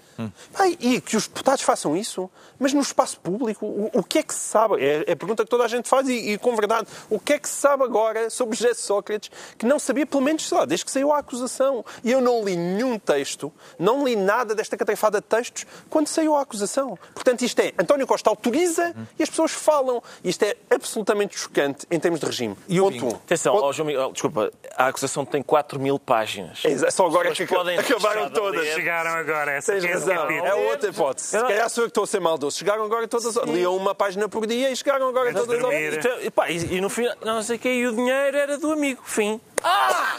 [0.55, 4.23] Ai, e que os deputados façam isso, mas no espaço público, o, o que é
[4.23, 4.83] que se sabe?
[4.83, 7.35] É, é a pergunta que toda a gente faz, e, e com verdade, o que
[7.35, 10.65] é que se sabe agora sobre José Sócrates que não sabia, pelo menos, sei lá,
[10.65, 11.85] desde que saiu a acusação?
[12.03, 16.35] E eu não li nenhum texto, não li nada desta catrefada de textos quando saiu
[16.35, 16.99] a acusação.
[17.15, 20.03] Portanto, isto é, António Costa autoriza e as pessoas falam.
[20.25, 22.57] Isto é absolutamente chocante em termos de regime.
[22.69, 23.11] E o Ponto um.
[23.11, 24.46] Atenção, Ponto- ó, João Miguel, desculpa,
[24.77, 26.63] a acusação tem 4 mil páginas.
[26.65, 28.61] É, Só agora é que podem acabaram todas.
[28.61, 28.75] ler.
[28.75, 29.53] Chegaram agora.
[29.53, 30.31] Essa, Tens esse razão.
[30.31, 31.29] É outra hipótese.
[31.29, 32.59] Se calhar sou eu que estou a ser maldoso.
[32.59, 33.35] Chegaram agora todas.
[33.47, 35.63] Liam uma página por dia e chegaram agora Antes todas.
[35.65, 38.37] ao- é- e, pá, e- e no final, não sei o que, e o dinheiro
[38.37, 39.03] era do amigo.
[39.05, 39.41] Fim.
[39.63, 40.17] Ah!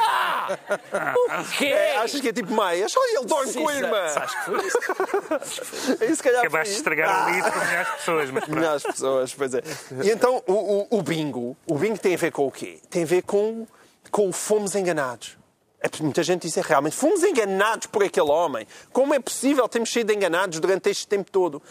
[0.00, 0.27] Ah!
[1.40, 1.66] O quê?
[1.66, 2.92] É, achas que é tipo Maias?
[2.96, 4.04] Olha, ele dorme Sim, com a irmã.
[4.16, 4.78] Acho que foi isso.
[6.04, 8.30] Isso, se calhar, Acabaste de foi- estragar Ah, o livro para milhares de pessoas.
[8.30, 8.48] Mas.
[8.48, 9.62] Milhares de pessoas, pois é.
[10.04, 12.80] E então, o, o- o bingo, o bingo tem a ver com o quê?
[12.90, 13.66] Tem a ver com,
[14.10, 15.36] com o fomos enganados.
[15.80, 18.66] É, porque muita gente diz, é, realmente, fomos enganados por aquele homem.
[18.92, 21.62] Como é possível termos sido enganados durante este tempo todo?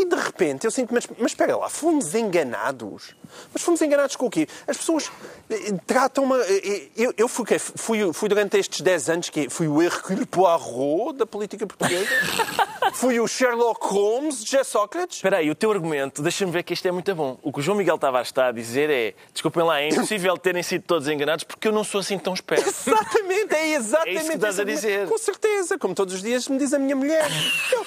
[0.00, 3.14] E de repente eu sinto, mas, mas espera lá, fomos enganados?
[3.52, 4.48] Mas fomos enganados com o quê?
[4.66, 5.10] As pessoas
[5.50, 6.34] eh, tratam-me...
[6.40, 11.18] eh, Eu, eu fui, fui, fui durante estes 10 anos que fui o Hercule Poirot
[11.18, 12.08] da política portuguesa.
[12.94, 15.18] Fui o Sherlock Holmes de Sócrates.
[15.18, 17.38] Espera aí, o teu argumento, deixa-me ver que isto é muito bom.
[17.40, 20.62] O que o João Miguel Tavares está a dizer é: desculpem lá, é impossível terem
[20.62, 22.68] sido todos enganados porque eu não sou assim tão esperto.
[22.68, 25.06] Exatamente, é exatamente É isso que estás a dizer.
[25.08, 27.28] Com certeza, como todos os dias me diz a minha mulher.
[27.70, 27.86] Eu,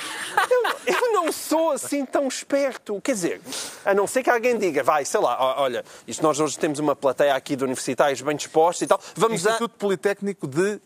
[0.49, 2.99] eu- eu não sou assim tão esperto.
[3.01, 3.41] Quer dizer,
[3.85, 6.95] a não ser que alguém diga, vai, sei lá, olha, isto nós hoje temos uma
[6.95, 8.99] plateia aqui de universitários bem dispostos e tal.
[9.15, 9.51] Vamos a.
[9.51, 10.79] Instituto Politécnico de.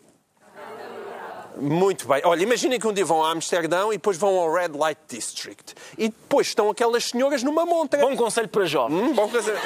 [1.60, 2.22] Muito bem.
[2.24, 5.74] Olha, imaginem que um dia vão a Amsterdão e depois vão ao Red Light District.
[5.98, 8.00] E depois estão aquelas senhoras numa montra.
[8.00, 8.96] Bom conselho para jovens.
[8.96, 9.58] Hum, bom fazer.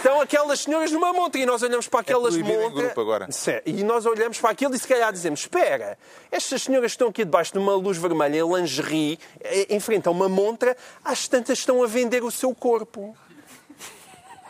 [0.00, 2.72] Estão aquelas senhoras numa montra e nós olhamos para aquelas montras.
[2.72, 3.30] grupo agora.
[3.30, 5.98] Sim, E nós olhamos para aquilo e se calhar dizemos: Espera,
[6.30, 10.10] estas senhoras estão aqui debaixo de uma luz vermelha em lingerie, eh, em frente a
[10.10, 13.14] uma montra, às tantas estão a vender o seu corpo.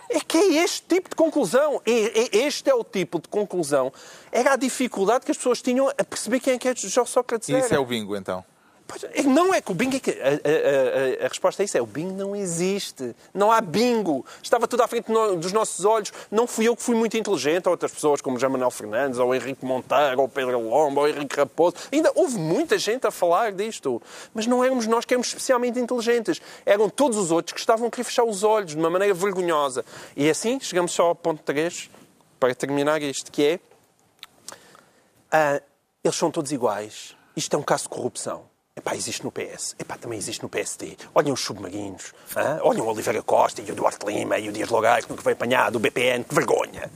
[0.08, 1.80] É que é este tipo de conclusão.
[1.86, 3.92] É- é- Este é o tipo de conclusão.
[4.32, 7.48] Era a dificuldade que as pessoas tinham a perceber quem é que é Jó Sócrates
[7.48, 8.44] E isso é o bingo, então.
[9.12, 10.10] É, Não é que o bingo é que.
[10.10, 13.14] A, a- a- a resposta a isso é: o bingo não existe.
[13.32, 14.24] Não há bingo.
[14.42, 15.06] Estava tudo à frente
[15.38, 16.12] dos nossos olhos.
[16.30, 19.34] Não fui eu que fui muito inteligente, ou outras pessoas como João Manuel Fernandes, ou
[19.34, 21.76] Henrique Monteiro, ou Pedro Lomba, ou Henrique Raposo.
[21.92, 24.00] Ainda houve muita gente a falar disto.
[24.34, 26.40] Mas não éramos nós que éramos especialmente inteligentes.
[26.66, 29.84] Eram todos os outros que estavam a querer fechar os olhos de uma maneira vergonhosa.
[30.16, 31.88] E assim chegamos só ao ponto 3,
[32.38, 33.60] para terminar isto, que é.
[35.30, 35.60] Ah,
[36.02, 37.14] eles são todos iguais.
[37.36, 38.49] Isto é um caso de corrupção.
[38.76, 39.74] Epá, existe no PS.
[39.78, 40.96] Epá, também existe no PSD.
[41.14, 42.14] Olhem os submarinos.
[42.62, 45.32] Olhem o Oliveira Costa e o Duarte Lima e o Dias Logares, que nunca foi
[45.32, 46.24] apanhado, o BPN.
[46.24, 46.90] Que vergonha.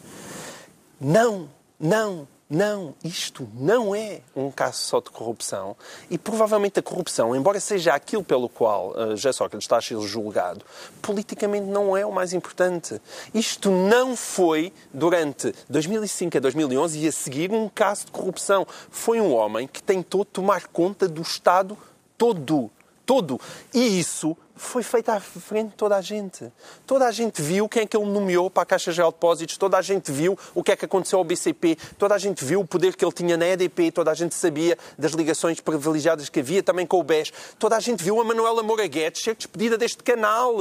[1.01, 2.95] Não, não, não.
[3.03, 5.77] Isto não é um caso só de corrupção.
[6.11, 10.01] E provavelmente a corrupção, embora seja aquilo pelo qual uh, José Sócrates está a ser
[10.01, 10.65] julgado,
[11.01, 13.01] politicamente não é o mais importante.
[13.33, 18.67] Isto não foi, durante 2005 a 2011 e a seguir, um caso de corrupção.
[18.91, 21.77] Foi um homem que tentou tomar conta do Estado
[22.17, 22.71] todo.
[23.07, 23.39] Todo.
[23.75, 26.51] E isso foi feito à frente de toda a gente.
[26.87, 29.57] Toda a gente viu quem é que ele nomeou para a Caixa Geral de Depósitos,
[29.57, 32.61] toda a gente viu o que é que aconteceu ao BCP, toda a gente viu
[32.61, 36.41] o poder que ele tinha na EDP, toda a gente sabia das ligações privilegiadas que
[36.41, 39.77] havia também com o BES, toda a gente viu a Manuela Moura Guedes ser despedida
[39.77, 40.55] deste canal.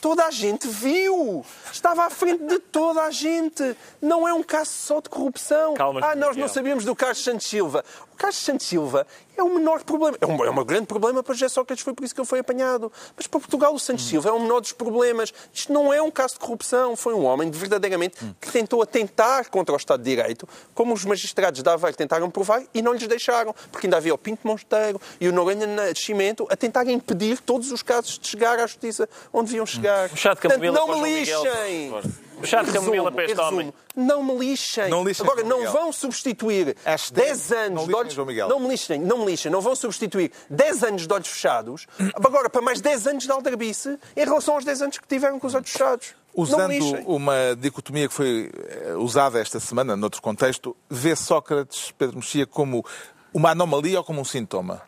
[0.00, 1.44] Toda a gente viu.
[1.72, 3.76] Estava à frente de toda a gente.
[4.00, 5.74] Não é um caso só de corrupção.
[5.74, 7.84] Calma, ah, nós não sabíamos do Carlos Santos Silva.
[8.12, 10.16] O Carlos Santos Silva é o menor problema.
[10.20, 12.38] É um, é um grande problema para José Sócrates, foi por isso que ele foi
[12.38, 12.92] apanhado.
[13.16, 15.32] Mas para Portugal, o Santos Silva é o menor dos problemas.
[15.52, 16.96] Isto não é um caso de corrupção.
[16.96, 21.62] Foi um homem, verdadeiramente, que tentou atentar contra o Estado de Direito, como os magistrados
[21.62, 23.54] da Aveiro tentaram provar e não lhes deixaram.
[23.70, 27.82] Porque ainda havia o Pinto Monteiro e o Noronha Nascimento a tentarem impedir todos os
[27.82, 30.08] casos de chegar à justiça onde deviam chegar.
[30.08, 32.25] Portanto, não me lixem.
[32.40, 33.60] Resumo, camomila para este resumo.
[33.60, 33.74] homem.
[33.94, 34.88] Não me lixem.
[34.90, 38.16] Não lixem, Agora, não vão substituir Hashtag 10 não anos de olhos...
[38.16, 39.50] Não me lixem, não me lixem.
[39.50, 43.98] Não vão substituir 10 anos de olhos fechados agora para mais 10 anos de aldrabice
[44.16, 46.14] em relação aos 10 anos que tiveram com os olhos fechados.
[46.34, 46.72] Usando
[47.06, 52.84] uma dicotomia que foi eh, usada esta semana, noutro contexto, vê Sócrates, Pedro Mexia, como
[53.32, 54.82] uma anomalia ou como um sintoma?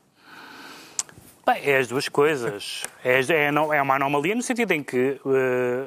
[1.47, 2.83] Bem, é as duas coisas.
[3.03, 5.87] É, é, é uma anomalia no sentido em que eh,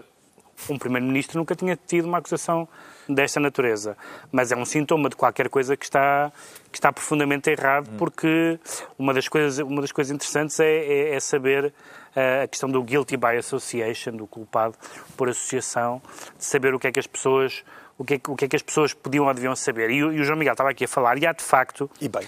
[0.69, 2.67] um Primeiro-Ministro nunca tinha tido uma acusação
[3.07, 3.97] desta natureza.
[4.31, 6.31] Mas é um sintoma de qualquer coisa que está,
[6.71, 8.59] que está profundamente errado, porque
[8.97, 11.73] uma das coisas, uma das coisas interessantes é, é- é saber
[12.15, 14.75] eh, a questão do guilty by association, do culpado
[15.15, 16.01] por associação,
[16.37, 17.63] de saber o que é que as pessoas.
[17.97, 19.91] O que, é, que- o que é que as pessoas podiam ou deviam saber.
[19.91, 22.09] E, o- e o João Miguel estava aqui a falar, e há de facto E
[22.09, 22.27] bem,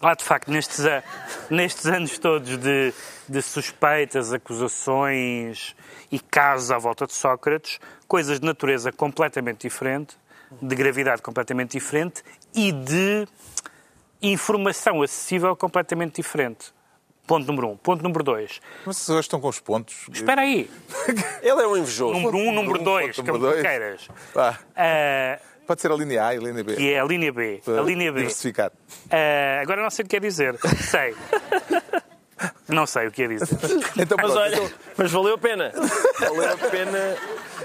[0.00, 1.02] Há, de facto, nestes, a-
[1.50, 2.92] nestes anos todos de,
[3.28, 5.74] de suspeitas, acusações
[6.12, 10.16] e casos à volta de Sócrates, coisas de natureza completamente diferente,
[10.62, 12.22] de gravidade completamente diferente
[12.54, 13.26] e de
[14.22, 16.74] informação acessível completamente diferente.
[17.26, 17.76] Ponto número um.
[17.76, 18.60] Ponto número dois.
[18.84, 20.06] Mas vocês hoje estão com os pontos.
[20.12, 20.70] Espera aí.
[21.42, 22.12] ele é um invejoso.
[22.14, 23.62] Número um, número um, dois, como número tu dois.
[23.66, 24.08] queiras.
[24.36, 26.74] Ah, Ah, pode ser a linha A e a linha B.
[26.76, 27.60] que é a linha B.
[27.62, 28.20] A Para linha B.
[28.20, 28.70] Diversificar.
[29.10, 30.56] Ah, agora não sei o que quer dizer.
[30.90, 31.14] Sei.
[32.68, 33.56] Não sei o que quer dizer.
[33.96, 34.38] Então, Mas pronto.
[34.38, 35.72] olha, mas valeu a pena.
[36.20, 37.16] Valeu a pena.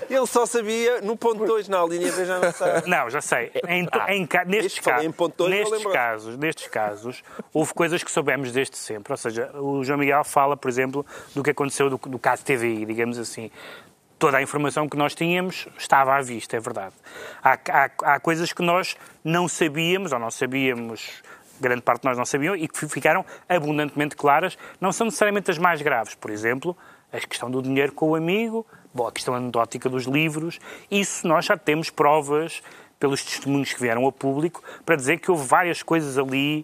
[0.10, 2.90] Ele só sabia no ponto 2, na linha B já não sabe.
[2.90, 3.52] Não, já sei.
[3.68, 7.74] Em, em ca- nestes, Este falei ca- em ponto dois, nestes casos, nestes casos, houve
[7.74, 9.12] coisas que soubemos desde sempre.
[9.12, 12.86] Ou seja, o João Miguel fala, por exemplo, do que aconteceu do, do caso TVI,
[12.86, 13.52] digamos assim.
[14.22, 16.94] Toda a informação que nós tínhamos estava à vista, é verdade.
[17.44, 21.24] Há, há- há coisas que nós não sabíamos, ou não sabíamos,
[21.60, 25.50] grande parte de nós não sabiam, e que fi- ficaram abundantemente claras, não são necessariamente
[25.50, 26.14] as mais graves.
[26.14, 26.78] Por exemplo,
[27.12, 30.60] a questão do dinheiro com o amigo, bom, a questão anedótica dos livros,
[30.92, 32.62] isso nós já temos provas
[33.00, 36.64] pelos testemunhos que vieram ao público para dizer que houve várias coisas ali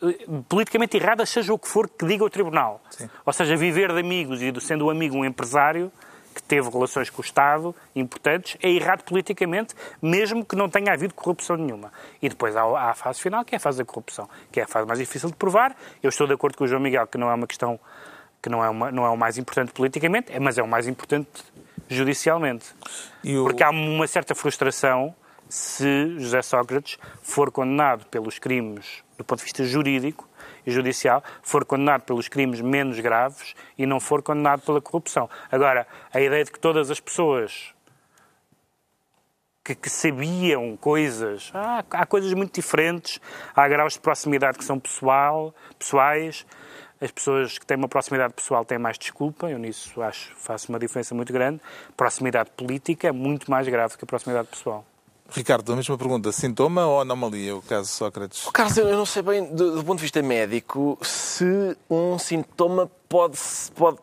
[0.00, 0.14] eh,
[0.48, 2.80] politicamente erradas, seja o que for que diga o Tribunal.
[3.26, 5.90] Ou seja, viver de amigos e sendo um amigo um empresário
[6.34, 11.14] que teve relações com o Estado importantes, é errado politicamente, mesmo que não tenha havido
[11.14, 11.92] corrupção nenhuma.
[12.22, 14.64] E depois há, há a fase final, que é a fase da corrupção, que é
[14.64, 15.76] a fase mais difícil de provar.
[16.02, 17.78] Eu estou de acordo com o João Miguel que não é uma questão
[18.42, 21.28] que não é, uma, não é o mais importante politicamente, mas é o mais importante
[21.88, 22.66] judicialmente.
[23.24, 23.44] o...
[23.44, 25.14] Porque há uma certa frustração
[25.48, 30.29] se José Sócrates for condenado pelos crimes do ponto de vista jurídico
[30.66, 35.28] e judicial, for condenado pelos crimes menos graves e não for condenado pela corrupção.
[35.50, 37.74] Agora, a ideia de que todas as pessoas
[39.64, 43.20] que, que sabiam coisas, ah, há coisas muito diferentes,
[43.54, 46.46] há graus de proximidade que são pessoal, pessoais,
[47.00, 50.78] as pessoas que têm uma proximidade pessoal têm mais desculpa, eu nisso acho faço uma
[50.78, 51.60] diferença muito grande.
[51.96, 54.84] Proximidade política é muito mais grave que a proximidade pessoal.
[55.32, 56.32] Ricardo, a mesma pergunta.
[56.32, 58.46] Sintoma ou anomalia, o caso Sócrates?
[58.46, 62.90] Oh, Carlos, eu não sei bem, do, do, ponto de vista médico, se um sintoma
[63.08, 63.38] pode,
[63.74, 63.98] pode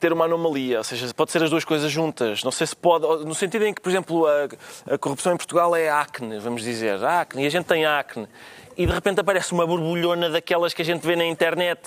[0.00, 2.42] ter uma anomalia, ou seja, pode ser as duas coisas juntas.
[2.42, 5.74] Não sei se pode, no sentido em que, por exemplo, a, a corrupção em Portugal
[5.74, 8.28] é acne, vamos dizer, acne, e a gente tem acne,
[8.76, 11.80] e de repente aparece uma borbulhona daquelas que a gente vê na internet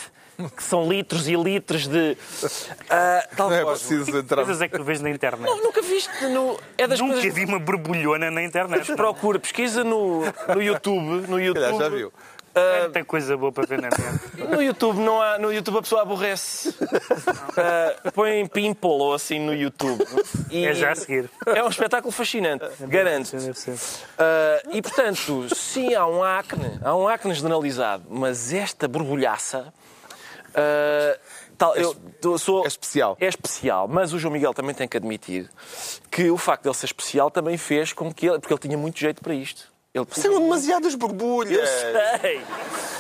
[0.56, 2.18] que são litros e litros de.
[2.44, 4.44] Uh, tal não é preciso entrar.
[4.44, 5.50] coisas é que tu vês na internet.
[5.50, 6.28] Não, nunca viste.
[6.28, 6.60] No...
[6.78, 7.34] É das nunca coisas...
[7.34, 8.94] vi uma borbulhona na internet.
[8.96, 10.22] Procura, pesquisa no,
[10.54, 11.28] no YouTube.
[11.28, 11.80] No YouTube.
[11.80, 12.12] já viu.
[12.58, 14.20] Uh, tem coisa boa para ver na internet.
[14.50, 16.70] No YouTube, não há, no YouTube a pessoa aborrece.
[16.70, 20.04] Uh, põe pimple ou assim no YouTube.
[20.50, 21.30] E é já a seguir.
[21.46, 23.36] É um espetáculo fascinante, garanto.
[23.36, 29.72] Uh, e portanto, sim, há um acne, há um acne generalizado, mas esta borbulhaça
[30.58, 31.20] Uh,
[31.58, 31.84] tal, é,
[32.24, 33.16] eu sou, é especial.
[33.20, 35.50] É especial, mas o João Miguel também tem que admitir
[36.10, 38.40] que o facto de ele ser especial também fez com que ele.
[38.40, 39.72] Porque ele tinha muito jeito para isto.
[39.98, 40.08] Ele...
[40.24, 41.52] Eram demasiadas borbulhas.
[41.52, 42.42] Eu sei.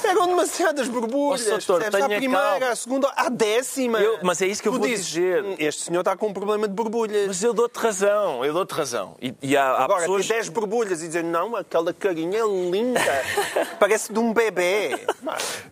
[0.04, 1.46] Eram demasiadas borbulhas.
[1.48, 4.00] Oh, doutor, a primeira, a segunda, a décima.
[4.00, 5.44] Eu, mas é isso que eu tu vou dizes, dizer.
[5.60, 7.28] Este senhor está com um problema de borbulhas.
[7.28, 9.16] Mas eu dou-te razão, eu dou-te razão.
[9.22, 10.28] E, e há, há Agora, pessoas...
[10.28, 13.02] 10 borbulhas e dizer, não, aquela carinha é linda,
[13.80, 14.98] parece de um bebê.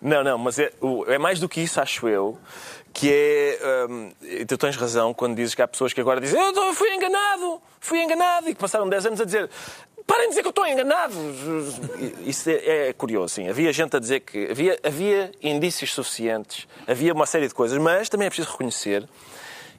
[0.01, 0.71] Não, não, mas é,
[1.07, 2.38] é mais do que isso, acho eu
[2.95, 3.88] que é.
[3.89, 4.11] Hum,
[4.47, 8.01] tu tens razão quando dizes que há pessoas que agora dizem eu fui enganado, fui
[8.01, 9.49] enganado, e que passaram 10 anos a dizer
[10.07, 11.15] Parem de dizer que eu estou enganado.
[12.25, 13.49] Isso é, é, curioso, sim.
[13.49, 18.07] Havia gente a dizer que havia, havia indícios suficientes, havia uma série de coisas, mas
[18.07, 19.07] também é preciso reconhecer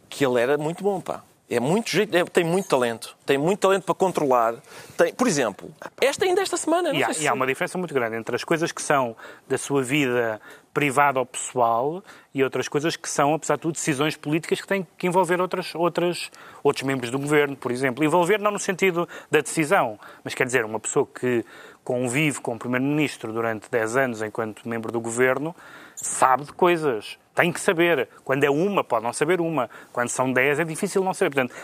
[0.08, 1.22] que ele era muito bom, pá.
[1.48, 3.16] É muito jeito, é, tem muito talento.
[3.24, 4.56] Tem muito talento para controlar.
[4.96, 6.90] Tem, por exemplo, esta ainda esta semana.
[6.92, 9.16] E há, e há uma diferença muito grande entre as coisas que são
[9.48, 10.40] da sua vida
[10.76, 14.86] privada ou pessoal e outras coisas que são, apesar de tudo, decisões políticas que têm
[14.98, 16.30] que envolver outras, outras,
[16.62, 18.04] outros membros do governo, por exemplo.
[18.04, 21.42] Envolver não no sentido da decisão, mas quer dizer, uma pessoa que
[21.82, 25.56] convive com o Primeiro-Ministro durante 10 anos enquanto membro do governo
[25.94, 27.18] sabe de coisas.
[27.34, 28.06] Tem que saber.
[28.22, 29.70] Quando é uma, pode não saber uma.
[29.94, 31.34] Quando são 10, é difícil não saber.
[31.34, 31.54] Portanto,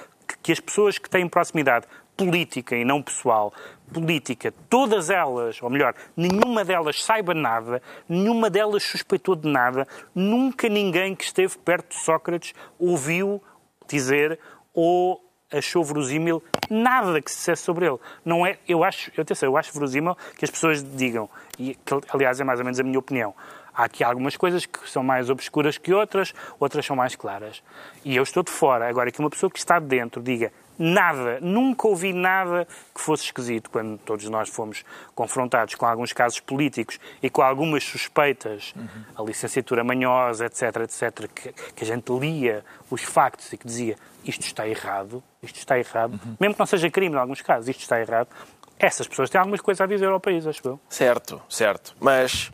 [0.43, 3.53] que as pessoas que têm proximidade política e não pessoal,
[3.93, 10.69] política, todas elas, ou melhor, nenhuma delas saiba nada, nenhuma delas suspeitou de nada, nunca
[10.69, 13.43] ninguém que esteve perto de Sócrates ouviu
[13.89, 14.39] dizer
[14.73, 17.99] ou achou verosímil nada que se dissesse sobre ele.
[18.25, 21.29] Não é, eu acho, eu, atenção, eu acho verosímil que as pessoas digam,
[21.59, 23.35] e que, aliás é mais ou menos a minha opinião,
[23.75, 27.63] há aqui algumas coisas que são mais obscuras que outras, outras são mais claras.
[28.05, 28.89] E eu estou de fora.
[28.89, 33.71] Agora, que uma pessoa que está dentro diga nada, nunca ouvi nada que fosse esquisito
[33.71, 39.05] quando todos nós fomos confrontados com alguns casos políticos e com algumas suspeitas, uhum.
[39.17, 43.97] a licenciatura manhosa, etc, etc, que, que, a gente lia os factos e que dizia
[44.25, 46.37] isto está errado, isto está errado, uhum.
[46.41, 48.29] mesmo que não seja crime em alguns casos, isto está errado,
[48.77, 50.81] essas pessoas têm algumas coisas a dizer ao país, acho eu.
[50.89, 51.95] Certo, certo.
[52.01, 52.51] Mas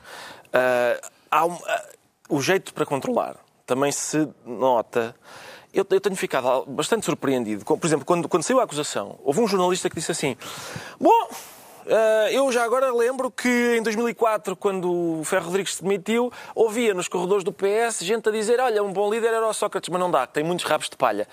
[0.48, 1.60] uh, há um, uh,
[2.28, 5.14] o jeito para controlar também se nota
[5.72, 7.64] eu, eu, tenho ficado bastante surpreendido.
[7.64, 10.36] Por exemplo, quando, quando saiu a acusação, houve um jornalista que disse assim:
[11.00, 11.28] Bom,
[11.88, 16.92] Uh, eu já agora lembro que em 2004, quando o Ferro Rodrigues se demitiu, ouvia
[16.92, 19.98] nos corredores do PS gente a dizer: Olha, um bom líder era o Sócrates, mas
[19.98, 21.26] não dá, tem muitos rabos de palha.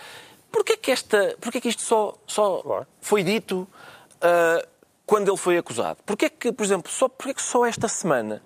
[0.50, 3.68] Porquê que, esta, porquê que isto só, só foi dito
[4.16, 4.66] uh,
[5.06, 6.00] quando ele foi acusado?
[6.06, 8.42] Porquê que, por exemplo, só, porquê que só esta semana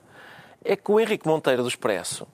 [0.65, 2.28] é que o Henrique Monteiro do Expresso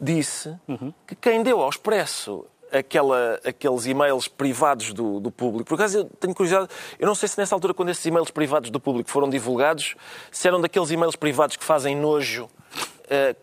[0.00, 0.92] disse uhum.
[1.06, 5.68] que quem deu ao Expresso aquela, aqueles e-mails privados do, do público.
[5.68, 8.70] Por acaso, eu tenho curiosidade, eu não sei se nessa altura, quando esses e-mails privados
[8.70, 9.94] do público foram divulgados,
[10.30, 12.48] se eram daqueles e-mails privados que fazem nojo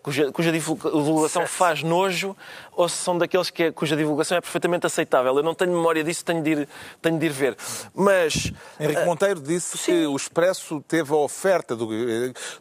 [0.02, 2.36] cuja, cuja divulgação faz nojo
[2.72, 5.36] ou se são daqueles que, cuja divulgação é perfeitamente aceitável.
[5.36, 6.70] Eu não tenho memória disso, tenho de ir,
[7.02, 7.58] tenho de ir ver.
[7.94, 8.54] Mas.
[8.80, 9.92] Henrique Monteiro disse sim.
[9.92, 11.88] que o Expresso teve a oferta do,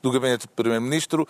[0.03, 1.29] do gabinete do Primeiro-Ministro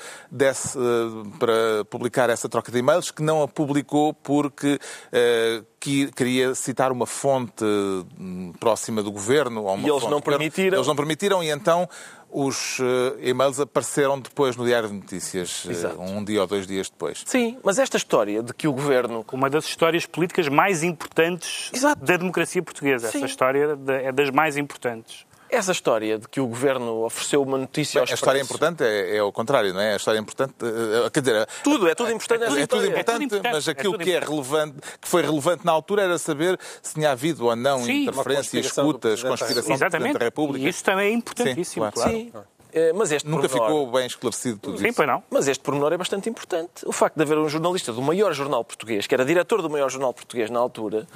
[1.38, 4.78] para publicar essa troca de e-mails, que não a publicou porque.
[5.12, 9.62] Uh, que queria citar uma fonte hum, próxima do governo.
[9.62, 10.78] Ou uma e eles não permitiram.
[10.78, 11.88] Eles não permitiram e então
[12.30, 16.90] os uh, e-mails apareceram depois no Diário de Notícias, uh, um dia ou dois dias
[16.90, 17.22] depois.
[17.24, 19.24] Sim, mas esta história de que o governo.
[19.32, 22.04] Uma das histórias políticas mais importantes Exato.
[22.04, 23.10] da democracia portuguesa.
[23.10, 23.18] Sim.
[23.18, 25.26] Essa história é das mais importantes.
[25.56, 29.22] Essa história de que o governo ofereceu uma notícia aos A história importante é, é
[29.22, 29.94] o contrário, não é?
[29.94, 30.52] A história importante.
[30.62, 32.42] Eh, quer dizer, tudo, é tudo importante.
[32.42, 35.22] É, é, tudo, importante, é tudo importante, mas aquilo é que é relevante, que foi
[35.22, 40.18] relevante na altura era saber se tinha havido ou não Sim, interferência, escutas, conspiração Exatamente.
[40.18, 40.62] da República.
[40.62, 42.10] E isso também é importantíssimo, Sim, claro.
[42.10, 42.32] Sim.
[42.74, 43.68] Eh, mas este Nunca pormenor...
[43.68, 44.96] ficou bem esclarecido tudo Sim, isso.
[44.96, 45.22] Pois não.
[45.30, 46.84] Mas este pormenor é bastante importante.
[46.84, 49.88] O facto de haver um jornalista do maior jornal português, que era diretor do maior
[49.88, 51.06] jornal português na altura,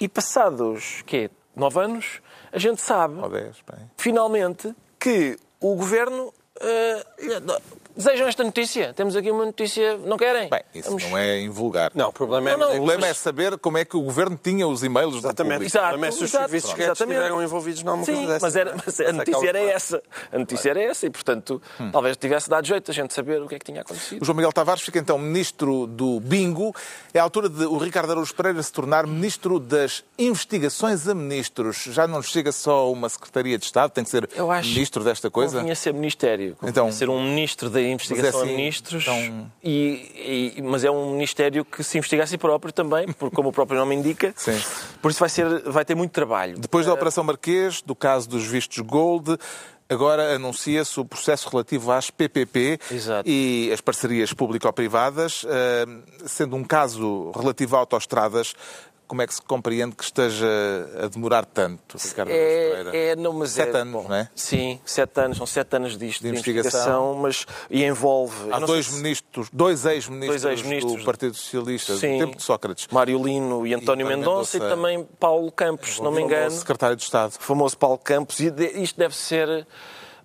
[0.00, 2.20] e passados, quê, nove anos,
[2.52, 3.56] a gente sabe, dez,
[3.96, 8.94] finalmente, que o governo uh, Desejam esta notícia?
[8.94, 9.98] Temos aqui uma notícia.
[9.98, 10.48] Não querem?
[10.48, 11.02] Bem, isso Vamos...
[11.02, 11.90] não é invulgar.
[11.92, 13.10] Não, o problema, é, não, não, o problema mas...
[13.10, 15.64] é saber como é que o governo tinha os e-mails Exatamente.
[15.64, 18.46] Exato, o problema é se os serviços secretos estiveram envolvidos numa Sim, coisa dessa.
[18.46, 20.02] Mas, era, mas a notícia era essa.
[20.30, 21.90] A notícia era essa e, portanto, hum.
[21.90, 24.22] talvez tivesse dado jeito a gente saber o que é que tinha acontecido.
[24.22, 26.72] O João Miguel Tavares fica então ministro do Bingo.
[27.12, 31.78] É a altura de o Ricardo Araújo Pereira se tornar ministro das investigações a ministros.
[31.90, 34.28] Já não chega só uma Secretaria de Estado, tem que ser
[34.62, 35.56] ministro desta coisa?
[35.56, 36.56] Convinha ser ministério.
[36.62, 39.50] Então, ser um ministro da investigação é assim, a ministros então...
[39.62, 43.48] e, e, mas é um ministério que se investiga a si próprio também, porque, como
[43.48, 44.32] o próprio nome indica.
[44.36, 44.58] Sim.
[45.00, 46.58] Por isso vai, ser, vai ter muito trabalho.
[46.58, 49.38] Depois da Operação Marquês, do caso dos vistos Gold,
[49.90, 53.26] Agora anuncia-se o processo relativo às PPP Exato.
[53.26, 55.86] e as parcerias público-privadas, eh,
[56.26, 58.54] sendo um caso relativo a autoestradas
[59.08, 60.46] como é que se compreende que esteja
[61.02, 64.28] a demorar tanto, Ricardo é, é, não, mas Sete é, anos, bom, não é?
[64.34, 68.52] Sim, sete anos, são sete anos disto, de, de investigação, mas e envolve...
[68.52, 72.86] Há dois ministros, dois ex-ministros ex do Partido Socialista, sim, do tempo de Sócrates.
[72.92, 76.50] Mário Lino e António e Mendonça, Mendonça, e também Paulo Campos, se não me engano.
[76.50, 77.32] secretário de Estado.
[77.40, 79.66] O famoso Paulo Campos, e isto deve ser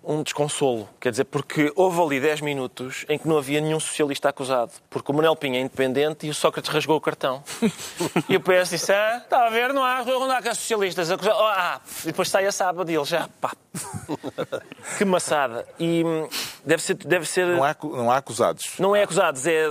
[0.06, 0.88] um desconsolo.
[1.00, 4.72] Quer dizer, porque houve ali 10 minutos em que não havia nenhum socialista acusado.
[4.90, 7.42] Porque o Manuel Pinha é independente e o Sócrates rasgou o cartão.
[8.28, 11.40] e o PS disse, ah, está a ver, não há, não há cá socialistas acusados.
[11.40, 13.52] Oh, ah, e depois sai a sábado e ele já, pá.
[14.98, 15.66] que maçada.
[15.78, 16.28] E hum,
[16.64, 16.94] deve ser...
[16.94, 17.46] Deve ser...
[17.46, 18.74] Não, há, não há acusados.
[18.78, 19.68] Não é acusados, é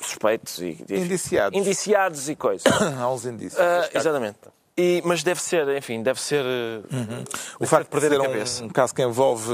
[0.00, 0.58] suspeitos.
[0.60, 1.58] E, indiciados.
[1.58, 2.64] Indiciados e coisas.
[2.98, 3.60] há uns indícios.
[3.60, 4.38] Uh, exatamente.
[4.80, 6.42] E, mas deve ser, enfim, deve ser.
[6.90, 7.04] Uhum.
[7.04, 7.24] Deve
[7.58, 9.52] o facto de perder de ser um, um, caso que envolve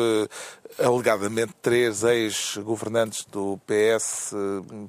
[0.78, 4.32] alegadamente três ex-governantes do PS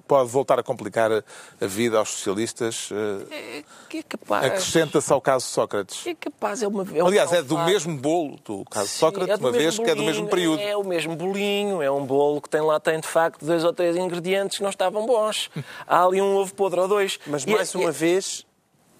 [0.08, 2.90] pode voltar a complicar a vida aos socialistas.
[3.32, 4.46] É, que é capaz.
[4.46, 6.06] Acrescenta-se ao caso Sócrates.
[6.06, 6.86] É capaz, é uma.
[6.94, 9.86] É um Aliás, é do mesmo bolo do caso Sim, Sócrates, é uma vez bolinho,
[9.86, 10.60] que é do mesmo período.
[10.60, 13.64] É, é o mesmo bolinho, é um bolo que tem lá, tem de facto dois
[13.64, 15.50] ou três ingredientes que não estavam bons.
[15.88, 17.20] Há ali um ovo podre ou dois.
[17.26, 17.94] Mas mais e, uma e...
[17.94, 18.46] vez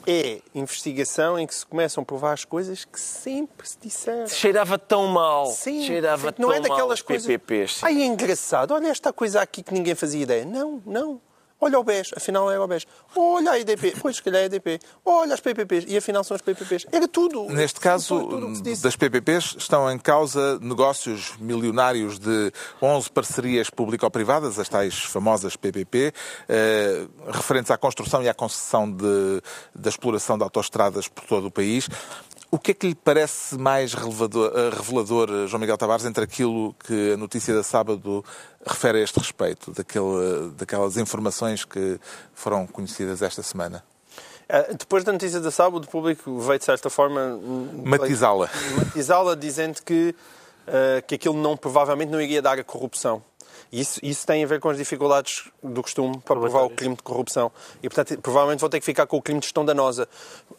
[0.08, 4.28] é investigação em que se começam a provar as coisas que sempre se disseram.
[4.28, 5.48] Cheirava tão mal.
[5.48, 7.28] Sim, Cheirava não é daquelas coisas.
[7.28, 7.84] PPPs.
[7.84, 8.74] Ai, é engraçado.
[8.74, 10.46] Olha esta coisa aqui que ninguém fazia ideia.
[10.46, 11.22] Não, não.
[11.60, 12.86] Olha o BES, afinal é o BES.
[13.16, 14.80] Olha a EDP, pois se calhar é a EDP.
[15.04, 16.86] Olha as PPPs, e afinal são as PPPs.
[16.92, 17.46] Era tudo.
[17.46, 18.30] Neste caso,
[18.82, 26.14] das PPPs, estão em causa negócios milionários de 11 parcerias público-privadas, as tais famosas PPP,
[26.48, 29.42] eh, referentes à construção e à concessão de,
[29.74, 31.90] da exploração de autoestradas por todo o país.
[32.50, 36.74] O que é que lhe parece mais revelador, eh, revelador, João Miguel Tavares, entre aquilo
[36.76, 38.24] que a notícia da sábado
[38.66, 42.00] refere a este respeito, daquele, daquelas informações que
[42.34, 43.84] foram conhecidas esta semana?
[44.48, 47.38] Eh, depois da notícia da sábado, o público veio, de certa forma...
[47.84, 48.50] Matizá-la.
[48.80, 50.16] Matizá-la, dizendo que,
[51.06, 53.22] que aquilo não, provavelmente não iria dar a corrupção.
[53.70, 57.04] Isso, isso tem a ver com as dificuldades do costume para provar o crime de
[57.04, 57.52] corrupção.
[57.84, 60.08] E, portanto, provavelmente vão ter que ficar com o crime de gestão danosa.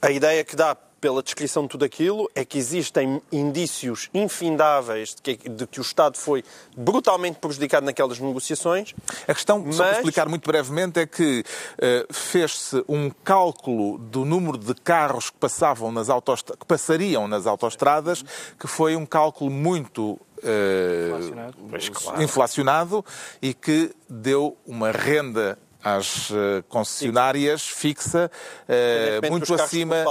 [0.03, 5.23] A ideia que dá pela descrição de tudo aquilo, é que existem indícios infindáveis de
[5.23, 6.45] que, de que o Estado foi
[6.77, 8.95] brutalmente prejudicado naquelas negociações.
[9.27, 9.77] A questão, mas...
[9.77, 15.31] só para explicar muito brevemente, é que uh, fez-se um cálculo do número de carros
[15.31, 18.25] que, passavam nas que passariam nas autoestradas,
[18.59, 22.23] que foi um cálculo muito Uh, inflacionado.
[22.23, 23.05] inflacionado.
[23.43, 28.31] e que deu uma renda às uh, concessionárias fixa
[28.69, 30.05] uh, muito acima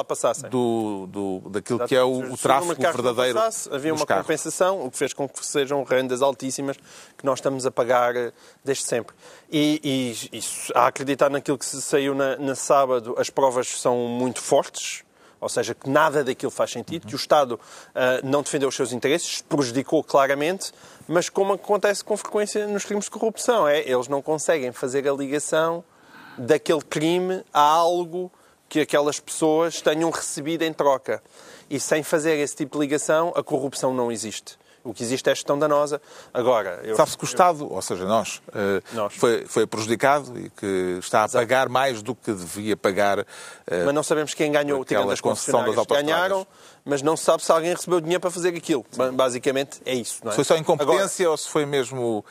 [0.50, 1.90] do, do, daquilo Exato.
[1.90, 3.36] que é o, o tráfego verdadeiro.
[3.36, 4.24] Passasse, havia uma carros.
[4.24, 6.78] compensação, o que fez com que sejam rendas altíssimas
[7.18, 8.14] que nós estamos a pagar
[8.64, 9.16] desde sempre.
[9.52, 10.42] E, e, e
[10.74, 15.07] a acreditar naquilo que se saiu na, na sábado, as provas são muito fortes
[15.40, 18.92] ou seja, que nada daquilo faz sentido, que o Estado uh, não defendeu os seus
[18.92, 20.72] interesses, prejudicou claramente,
[21.08, 25.14] mas como acontece com frequência nos crimes de corrupção, é eles não conseguem fazer a
[25.14, 25.84] ligação
[26.38, 28.32] daquele crime a algo
[28.70, 31.24] que aquelas pessoas tenham recebido em troca.
[31.70, 34.58] E sem fazer esse tipo de ligação, a corrupção não existe.
[34.88, 36.02] O que existe é gestão danosa.
[36.34, 36.96] Agora, eu...
[36.96, 39.14] Sabe-se que o Estado, ou seja, nós, eh, nós.
[39.14, 43.20] Foi, foi prejudicado e que está a pagar mais do que devia pagar.
[43.20, 46.48] Eh, mas não sabemos quem ganhou, tirando as concessões das ganharam,
[46.86, 48.86] mas não se sabe se alguém recebeu dinheiro para fazer aquilo.
[48.90, 49.12] Sim.
[49.12, 50.22] Basicamente é isso.
[50.24, 50.36] Não é?
[50.36, 52.24] Foi só incompetência Agora, ou se foi mesmo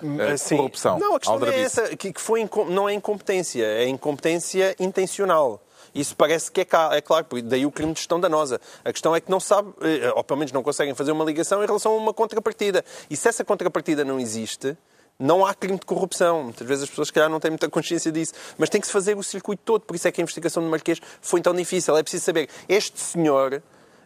[0.00, 0.56] uh, Sim.
[0.56, 0.98] corrupção?
[1.00, 5.60] Não, a questão é essa, que, que foi, não é incompetência, é incompetência intencional.
[5.94, 8.60] Isso parece que é, é claro, daí o crime de gestão danosa.
[8.84, 11.62] A questão é que não sabe, eh, ou pelo menos não conseguem fazer uma ligação
[11.62, 12.84] em relação a uma contrapartida.
[13.08, 14.76] E se essa contrapartida não existe,
[15.18, 16.44] não há crime de corrupção.
[16.44, 18.34] Muitas vezes as pessoas, se calhar, não têm muita consciência disso.
[18.58, 19.82] Mas tem que se fazer o circuito todo.
[19.82, 21.96] Por isso é que a investigação do Marquês foi tão difícil.
[21.96, 23.62] É preciso saber, este senhor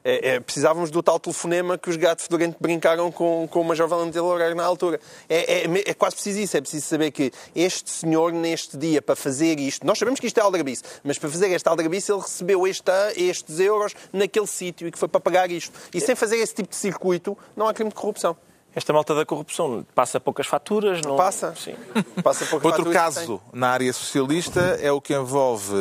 [0.08, 3.98] é, é, precisávamos do tal telefonema que os gatos fedorentes brincaram com, com uma jovem
[3.98, 4.98] Valentina Loureiro na altura.
[5.28, 6.56] É, é, é, quase preciso isso.
[6.56, 10.38] É preciso saber que este senhor, neste dia, para fazer isto, nós sabemos que isto
[10.38, 14.90] é aldrabice, mas para fazer esta aldrabice ele recebeu esta, estes euros naquele sítio e
[14.90, 15.78] que foi para pagar isto.
[15.92, 18.34] E sem fazer esse tipo de circuito, não há crime de corrupção.
[18.74, 21.16] Esta malta da corrupção passa poucas faturas, não?
[21.16, 21.54] Passa.
[21.56, 21.74] Sim.
[22.22, 25.74] Passa poucas Outro faturas caso na área socialista é o que envolve,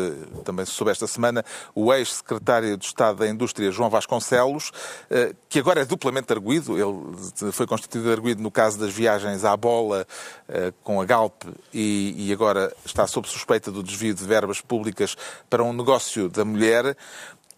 [0.43, 1.43] também se soube esta semana,
[1.75, 4.71] o ex-secretário de Estado da Indústria, João Vasconcelos,
[5.09, 6.77] eh, que agora é duplamente arguído.
[6.77, 10.07] Ele foi constituído arguído no caso das viagens à bola
[10.47, 15.15] eh, com a Galp e agora está sob suspeita do desvio de verbas públicas
[15.49, 16.95] para um negócio da mulher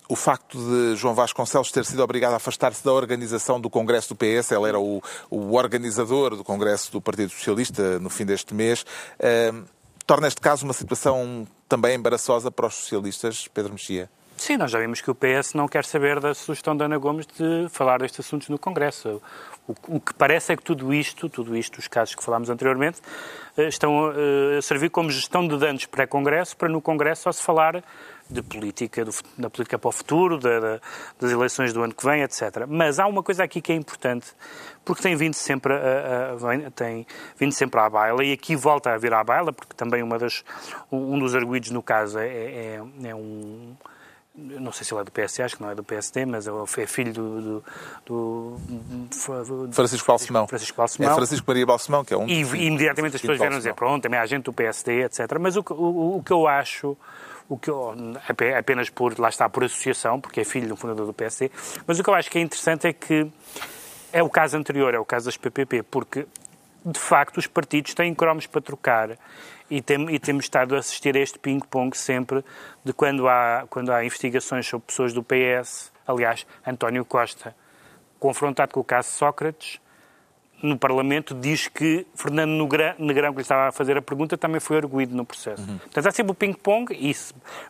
[0.09, 4.15] o facto de João Vasconcelos ter sido obrigado a afastar-se da organização do Congresso do
[4.15, 8.83] PS, ele era o, o organizador do Congresso do Partido Socialista no fim deste mês,
[9.19, 9.53] eh,
[10.07, 14.09] torna este caso uma situação também embaraçosa para os socialistas, Pedro Mexia?
[14.35, 17.27] Sim, nós já vimos que o PS não quer saber da sugestão da Ana Gomes
[17.27, 19.21] de falar destes assuntos no Congresso.
[19.87, 23.01] O, que parece é que tudo isto, tudo isto, os casos que falámos anteriormente,
[23.57, 27.43] eh, estão eh, a servir como gestão de danos pré-Congresso, para no Congresso só se
[27.43, 27.83] falar
[28.29, 30.81] de política, do, da política para o futuro, da, da,
[31.19, 32.65] das eleições do ano que vem, etc.
[32.67, 34.27] Mas há uma coisa aqui que é importante,
[34.85, 37.07] porque tem vindo sempre, a, a, tem
[37.37, 40.43] vindo sempre à baila, e aqui volta a vir à baila, porque também uma das,
[40.91, 43.75] um dos arguídos no caso é, é, é um
[44.39, 46.51] não sei se ele é do PS, acho que não é do PSD, mas é,
[46.51, 47.63] é filho do, do,
[48.05, 48.57] do,
[49.67, 50.47] do Francisco Balsemão.
[50.47, 51.11] Francisco Balsemão.
[51.11, 52.27] É Francisco Maria Balsemão, que é um.
[52.27, 55.19] E, e imediatamente as pessoas vieram dizer, pronto, também há gente do PSD, etc.
[55.39, 56.95] Mas o, o, o que eu acho
[57.49, 57.95] o que eu,
[58.57, 61.51] apenas por, lá está, por associação, porque é filho do fundador do PSD,
[61.87, 63.29] mas o que eu acho que é interessante é que
[64.13, 66.27] é o caso anterior, é o caso das PPP, porque
[66.85, 69.17] de facto os partidos têm cromos para trocar
[69.69, 72.45] e, tem, e temos estado a assistir a este ping-pong sempre
[72.83, 77.55] de quando há, quando há investigações sobre pessoas do PS, aliás, António Costa,
[78.19, 79.81] confrontado com o caso Sócrates,
[80.61, 82.51] no Parlamento diz que Fernando
[82.99, 85.61] Negrão, que lhe estava a fazer a pergunta, também foi arguído no processo.
[85.61, 85.77] Uhum.
[85.77, 87.15] Portanto, há sempre o ping-pong e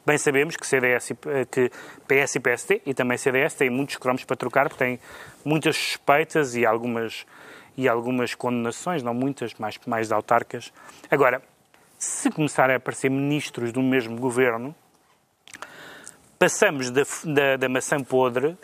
[0.05, 1.11] bem sabemos que, CDS,
[1.51, 1.71] que
[2.07, 4.99] PS e PSD e também CDS têm muitos cromos para trocar, porque têm
[5.45, 7.25] muitas suspeitas e algumas,
[7.77, 10.73] e algumas condenações, não muitas, mais, mais autarcas.
[11.11, 11.41] Agora,
[11.97, 14.73] se começarem a aparecer ministros do mesmo governo,
[16.39, 18.57] passamos da, da, da maçã podre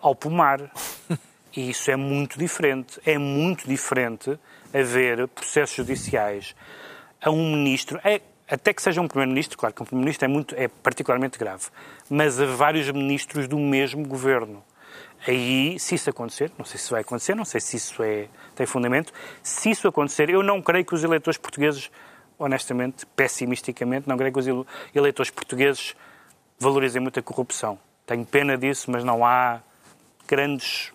[0.00, 0.70] ao pomar.
[1.56, 3.00] E isso é muito diferente.
[3.04, 4.38] É muito diferente
[4.72, 6.54] haver processos judiciais
[7.20, 10.54] a um ministro, é, até que seja um primeiro-ministro, claro que um primeiro-ministro é, muito,
[10.56, 11.66] é particularmente grave,
[12.08, 14.64] mas a vários ministros do mesmo governo.
[15.26, 18.66] Aí, se isso acontecer, não sei se vai acontecer, não sei se isso é, tem
[18.66, 21.90] fundamento, se isso acontecer, eu não creio que os eleitores portugueses,
[22.38, 25.94] honestamente, pessimisticamente, não creio que os eleitores portugueses
[26.58, 27.78] valorizem muito a corrupção.
[28.06, 29.60] Tenho pena disso, mas não há
[30.26, 30.90] grandes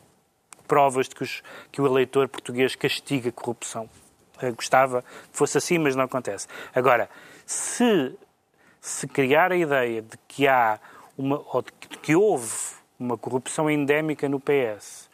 [0.66, 3.90] provas de que, os, que o eleitor português castiga a corrupção.
[4.42, 6.48] Eu gostava que fosse assim, mas não acontece.
[6.74, 7.10] Agora,
[7.46, 8.14] se,
[8.82, 10.80] se criar a ideia de que há
[11.18, 12.52] uma, ou de que houve
[13.00, 15.10] uma corrupção endémica no PS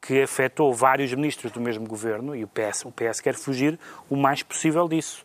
[0.00, 3.78] que afetou vários ministros do mesmo governo, e o PS, o PS quer fugir
[4.10, 5.24] o mais possível disso.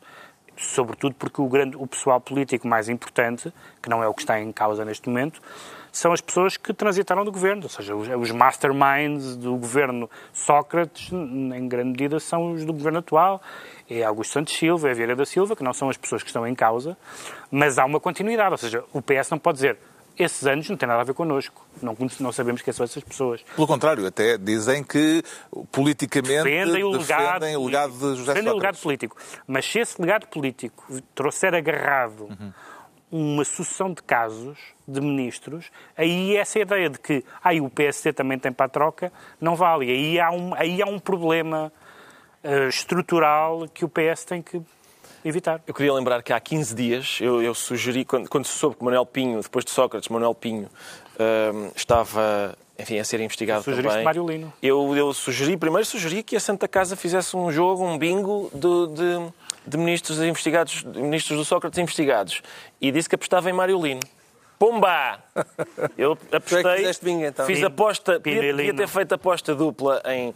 [0.56, 4.40] Sobretudo porque o, grande, o pessoal político mais importante, que não é o que está
[4.40, 5.42] em causa neste momento,
[5.92, 11.68] são as pessoas que transitaram do governo, ou seja, os, masterminds do governo Sócrates, em
[11.68, 13.42] grande medida, são os do governo atual.
[13.90, 16.46] É Augusto Santos Silva, é Vieira da Silva, que não são as pessoas que estão
[16.48, 16.98] em causa,
[17.52, 19.78] mas há uma continuidade, ou seja, o PS não pode dizer
[20.20, 21.66] esses anos não têm nada a ver connosco.
[21.82, 23.42] Não, não sabemos quem são essas pessoas.
[23.56, 25.24] Pelo contrário, até dizem que
[25.72, 28.52] politicamente defendem o legado, defendem o legado de José defendem Sócrates.
[28.52, 29.18] o legado político.
[29.48, 32.52] Mas se esse legado político trouxer agarrado uhum.
[33.12, 34.58] Uma sucessão de casos
[34.88, 39.12] de ministros, aí essa ideia de que ah, o PSD também tem para a troca
[39.40, 39.90] não vale.
[39.90, 41.72] Aí há um, aí há um problema
[42.44, 44.62] uh, estrutural que o PS tem que
[45.24, 45.62] evitar.
[45.68, 48.84] Eu queria lembrar que há 15 dias eu, eu sugeri, quando, quando, se soube que
[48.84, 54.06] Manuel Pinho, depois de Sócrates, Manuel Pinho uh, estava enfim, a ser investigado Sugeriste também.
[54.06, 54.54] Mário Lino.
[54.64, 58.96] Eu, eu sugeri, primeiro sugeri que a Santa Casa fizesse um jogo, um bingo de,
[58.96, 59.34] de,
[59.70, 62.42] de ministros investigados, de ministros do Sócrates investigados.
[62.82, 64.02] E disse que apostava em Mário Lino.
[64.58, 65.24] Pumba!
[65.98, 67.46] Eu apostei, é bingo, então.
[67.46, 70.34] fiz aposta, devia, devia ter feito aposta dupla em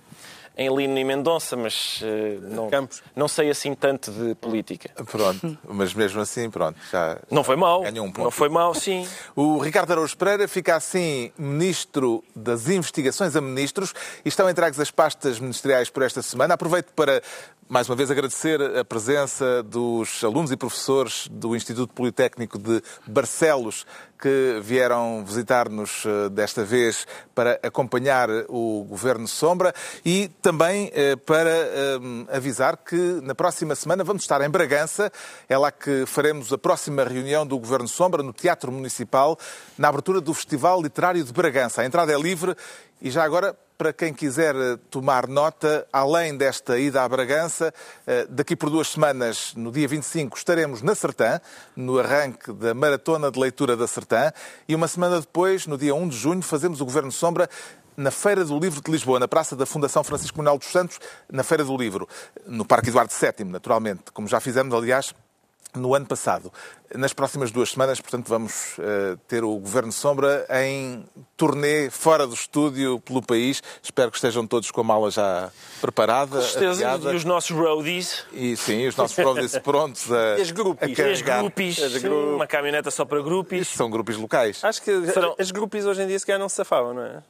[0.55, 2.69] em Lino e Mendonça, mas uh, não,
[3.15, 4.89] não sei assim tanto de política.
[5.05, 7.19] Pronto, mas mesmo assim, pronto, já.
[7.29, 7.81] Não foi mal.
[7.81, 8.25] Ganhou um ponto.
[8.25, 9.07] Não foi mal, sim.
[9.35, 13.93] O Ricardo Araújo Pereira fica assim Ministro das Investigações a Ministros
[14.23, 16.53] e estão entregues as pastas ministeriais por esta semana.
[16.53, 17.21] Aproveito para
[17.67, 23.85] mais uma vez agradecer a presença dos alunos e professores do Instituto Politécnico de Barcelos
[24.23, 27.05] que vieram visitar-nos eh, desta vez
[27.35, 31.99] para acompanhar o Governo Sombra e também eh, para eh,
[32.31, 35.11] avisar que na próxima semana vamos estar em Bragança.
[35.49, 39.37] É lá que faremos a próxima reunião do Governo Sombra no Teatro Municipal,
[39.77, 41.81] na abertura do Festival Literário de Bragança.
[41.81, 42.55] A entrada é livre
[43.01, 43.53] e já agora
[43.83, 47.73] para quem quiser eh, tomar nota, além desta ida à Bragança,
[48.07, 51.41] eh, daqui por duas semanas, no dia 25, estaremos na Sertã,
[51.75, 54.31] no arranque da Maratona de Leitura da Sertã,
[54.69, 57.49] e uma semana depois, no dia 1 de junho, fazemos o Governo Sombra
[57.97, 60.97] na Feira do Livro de Lisboa, na Praça da Fundação Francisco Manuel dos Santos,
[61.29, 62.07] na Feira do Livro,
[62.47, 65.13] no Parque Eduardo VII, naturalmente, como já fizemos, aliás,
[65.75, 66.51] no ano passado.
[66.95, 71.03] Nas próximas duas semanas, portanto, vamos uh, ter o Governo Sombra em
[71.35, 73.63] turnê fora do estúdio pelo país.
[73.81, 75.51] Espero que estejam todos com a mala já
[75.81, 76.37] preparada.
[76.37, 78.25] Com certeza, e os nossos roadies.
[78.31, 80.37] E sim, os nossos roadies prontos a.
[80.37, 80.89] E as grupos.
[80.89, 82.35] As grupos.
[82.35, 83.67] Uma caminhoneta só para grupos.
[83.67, 84.63] São grupos locais.
[84.63, 85.35] Acho que Serão...
[85.39, 87.23] as grupos hoje em dia se calhar não se safavam, não é?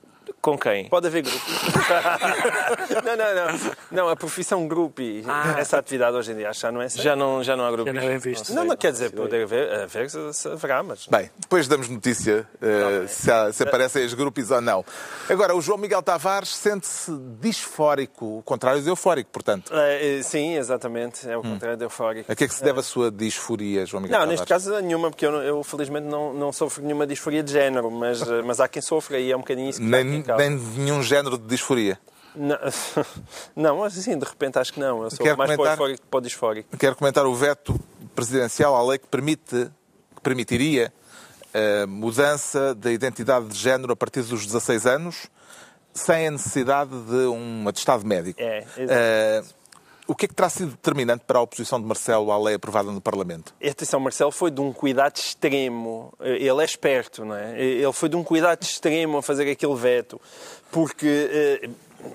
[0.43, 0.89] Com quem?
[0.89, 1.39] Pode haver grupo.
[3.01, 3.71] não, não, não.
[3.89, 5.55] Não, a profissão grupo e ah.
[5.57, 7.87] essa atividade hoje em dia já não é Já não, já não há grupo.
[7.87, 8.53] Já não é visto.
[8.53, 11.07] Não, não, quer dizer, pode haver, haver se haverá, mas...
[11.07, 14.83] Bem, depois damos notícia uh, se, há, se aparecem os grupos ou não.
[15.29, 19.71] Agora, o João Miguel Tavares sente-se disfórico, o contrário de eufórico, portanto.
[19.73, 21.77] É, sim, exatamente, é o contrário hum.
[21.77, 22.29] de eufórico.
[22.29, 24.41] A que é que se deve a sua disforia, João Miguel não, Tavares?
[24.41, 27.89] Não, neste caso nenhuma, porque eu, eu felizmente não, não sofro nenhuma disforia de género,
[27.89, 30.03] mas, mas há quem sofra e é um bocadinho isso que Nem,
[30.37, 31.99] nem nenhum género de disforia?
[32.35, 32.57] Não,
[33.55, 35.03] não, mas assim, de repente acho que não.
[35.03, 36.77] Eu sou Quero mais comentar, para o que para o disfórico.
[36.77, 37.79] Quero comentar o veto
[38.15, 39.71] presidencial à lei que, permite,
[40.15, 40.91] que permitiria
[41.53, 45.27] a mudança da identidade de género a partir dos 16 anos,
[45.93, 48.41] sem a necessidade de um atestado médico.
[48.41, 49.49] É, exatamente.
[49.49, 49.62] Uh,
[50.13, 52.91] o que é que terá sido determinante para a oposição de Marcelo à lei aprovada
[52.91, 53.51] no Parlamento?
[53.61, 56.13] A atenção, Marcelo foi de um cuidado extremo.
[56.19, 57.59] Ele é esperto, não é?
[57.59, 60.21] Ele foi de um cuidado extremo a fazer aquele veto,
[60.71, 61.07] porque
[61.63, 61.69] eh,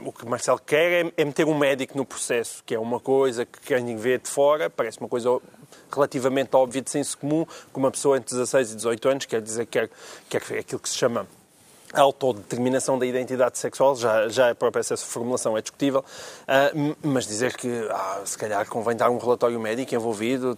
[0.05, 3.45] o que Marcelo quer é, é, meter um médico no processo, que é uma coisa
[3.45, 5.37] que quem vê de fora parece uma coisa
[5.93, 9.67] relativamente óbvia de senso comum, que uma pessoa entre 16 e 18 anos quer dizer
[9.67, 9.91] que quer,
[10.29, 11.27] quer aquilo que se chama
[11.93, 17.27] a autodeterminação da identidade sexual, já, já a própria essa formulação é discutível, uh, mas
[17.27, 20.55] dizer que ah, se calhar convém dar um relatório médico envolvido,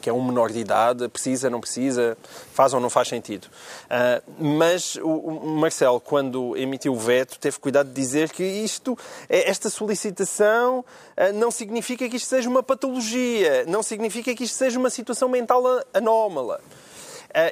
[0.00, 2.16] que é um menor de idade, precisa, não precisa,
[2.52, 3.46] faz ou não faz sentido.
[3.46, 8.96] Uh, mas o Marcelo, quando emitiu o veto, teve cuidado de dizer que isto,
[9.28, 14.56] é, esta solicitação uh, não significa que isto seja uma patologia, não significa que isto
[14.56, 16.60] seja uma situação mental anómala.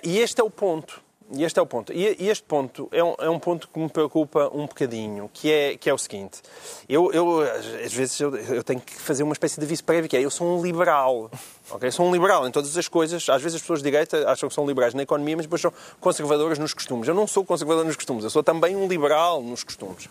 [0.05, 1.01] e este é o ponto.
[1.35, 1.93] E este é o ponto.
[1.93, 5.76] E este ponto é um, é um, ponto que me preocupa um bocadinho, que é,
[5.78, 6.43] que é o seguinte.
[6.87, 10.16] Eu, eu às vezes, eu, eu tenho que fazer uma espécie de aviso prévio, que
[10.16, 11.30] é, eu sou um liberal.
[11.70, 11.91] Okay?
[11.91, 13.30] Sou um liberal em todas as coisas.
[13.30, 15.72] Às vezes as pessoas de direita acham que são liberais na economia, mas depois são
[16.01, 17.09] conservadoras nos costumes.
[17.09, 20.07] Eu não sou conservador nos costumes, eu sou também um liberal nos costumes.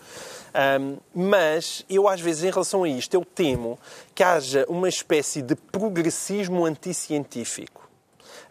[0.80, 3.78] Um, mas eu, às vezes, em relação a isto, eu temo
[4.12, 7.91] que haja uma espécie de progressismo anticientífico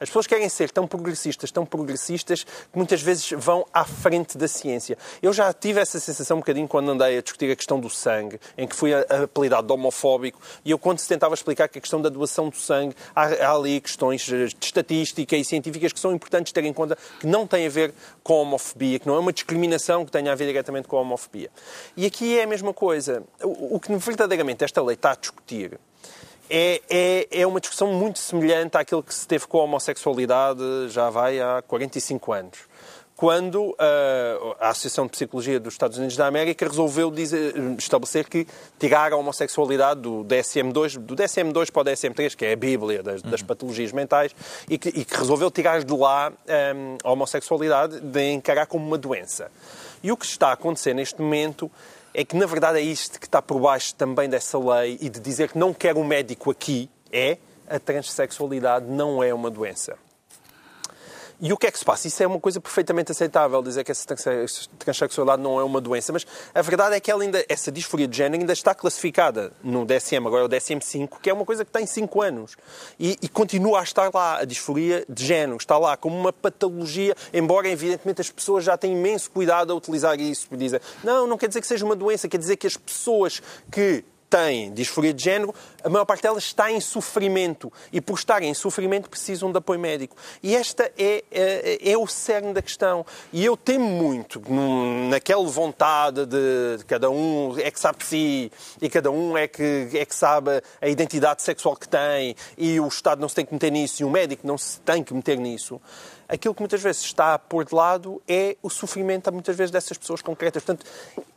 [0.01, 4.47] As pessoas querem ser tão progressistas, tão progressistas, que muitas vezes vão à frente da
[4.47, 4.97] ciência.
[5.21, 8.39] Eu já tive essa sensação um bocadinho quando andei a discutir a questão do sangue,
[8.57, 12.01] em que fui apelidado de homofóbico, e eu quando se tentava explicar que a questão
[12.01, 16.51] da doação do sangue, há, há ali questões de estatística e científicas que são importantes
[16.51, 17.93] ter em conta, que não têm a ver
[18.23, 21.01] com a homofobia, que não é uma discriminação que tenha a ver diretamente com a
[21.01, 21.51] homofobia.
[21.95, 23.21] E aqui é a mesma coisa.
[23.43, 25.79] O, o que verdadeiramente esta lei está a discutir
[26.53, 31.09] é, é, é, uma discussão muito semelhante àquilo que se teve com a homossexualidade já
[31.09, 32.59] vai há 45 anos.
[33.15, 33.75] Quando uh,
[34.59, 38.47] a Associação de Psicologia dos Estados Unidos da América resolveu dizer, estabelecer que
[38.79, 43.21] tirar a homossexualidade do DSM-2, do DSM-2 para o DSM-3, que é a Bíblia das,
[43.21, 44.35] das patologias mentais,
[44.67, 46.33] e que, e que, resolveu tirar de lá
[46.75, 49.51] um, a homossexualidade de encarar como uma doença.
[50.03, 51.71] E o que está a acontecer neste momento
[52.13, 55.19] é que, na verdade, é isto que está por baixo também dessa lei e de
[55.19, 57.37] dizer que não quer um médico aqui é
[57.69, 59.97] a transexualidade não é uma doença.
[61.41, 62.07] E o que é que se passa?
[62.07, 64.05] Isso é uma coisa perfeitamente aceitável, dizer que essa
[64.77, 66.23] transexualidade não é uma doença, mas
[66.53, 70.27] a verdade é que ela ainda, essa disforia de género ainda está classificada no DSM,
[70.27, 72.55] agora é o DSM-5, que é uma coisa que tem 5 anos.
[72.99, 77.15] E, e, continua a estar lá, a disforia de género, está lá como uma patologia,
[77.33, 81.47] embora evidentemente as pessoas já têm imenso cuidado a utilizar isso, dizem, não, não quer
[81.47, 85.53] dizer que seja uma doença, quer dizer que as pessoas que têm disforia de género,
[85.83, 89.79] a maior parte delas está em sofrimento e, por estarem em sofrimento, precisam de apoio
[89.79, 90.15] médico.
[90.41, 93.05] E esta é, é, é o cerne da questão.
[93.33, 94.41] E eu temo muito
[95.09, 98.51] naquela vontade de, de cada um é que sabe de si
[98.81, 102.87] e cada um é que, é que sabe a identidade sexual que tem e o
[102.87, 105.37] Estado não se tem que meter nisso e o médico não se tem que meter
[105.37, 105.81] nisso
[106.31, 109.97] aquilo que muitas vezes está a pôr de lado é o sofrimento, muitas vezes, dessas
[109.97, 110.63] pessoas concretas.
[110.63, 110.89] Portanto,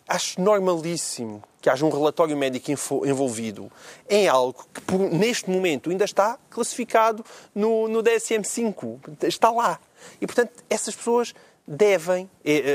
[0.09, 2.70] acho normalíssimo que haja um relatório médico
[3.05, 3.70] envolvido
[4.09, 7.24] em algo que, por, neste momento, ainda está classificado
[7.55, 9.24] no, no DSM-5.
[9.24, 9.80] Está lá.
[10.20, 11.34] E, portanto, essas pessoas
[11.66, 12.28] devem.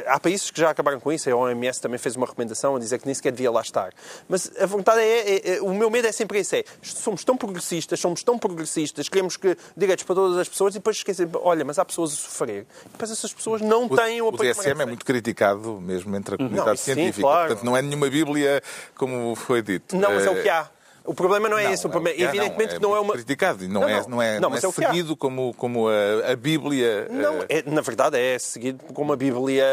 [0.07, 2.99] Há países que já acabaram com isso, a OMS também fez uma recomendação a dizer
[2.99, 3.93] que nem sequer devia lá estar.
[4.27, 7.37] Mas a vontade é, é, é o meu medo é sempre esse: é, somos tão
[7.37, 11.63] progressistas, somos tão progressistas, queremos que direitos para todas as pessoas e depois esquecem, olha,
[11.63, 12.65] mas há pessoas a sofrer.
[12.85, 14.51] E depois essas pessoas não o, têm o apoio.
[14.51, 17.13] O DSM é muito criticado mesmo entre a comunidade não, científica.
[17.13, 17.47] Sim, claro.
[17.47, 18.61] Portanto, não é nenhuma Bíblia,
[18.95, 19.95] como foi dito.
[19.95, 20.69] Não, mas é o que há.
[21.10, 21.88] O problema não é não, esse.
[21.88, 23.14] O problema, é, evidentemente que não é, uma.
[23.14, 23.68] criticado.
[23.68, 27.07] Não, não, é, não é, não, não é, é seguido como, como a, a Bíblia.
[27.10, 29.66] Não, é, na verdade é seguido como a Bíblia.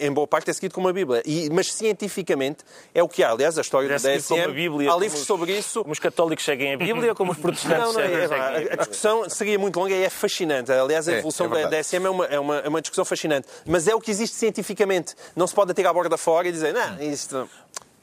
[0.00, 1.22] Em boa parte é seguido como a Bíblia.
[1.24, 3.30] E, mas cientificamente é o que há.
[3.30, 4.26] Aliás, a história é do DSM.
[4.26, 5.82] Como a Bíblia, há livros sobre isso.
[5.82, 9.30] Como os católicos seguem a Bíblia como os protestantes não, não, é, a, a discussão
[9.30, 10.72] seria muito longa e é fascinante.
[10.72, 13.46] Aliás, a evolução da DSM é uma, é, uma, é uma discussão fascinante.
[13.64, 15.14] Mas é o que existe cientificamente.
[15.36, 17.48] Não se pode tirar a borda fora e dizer, não, isto.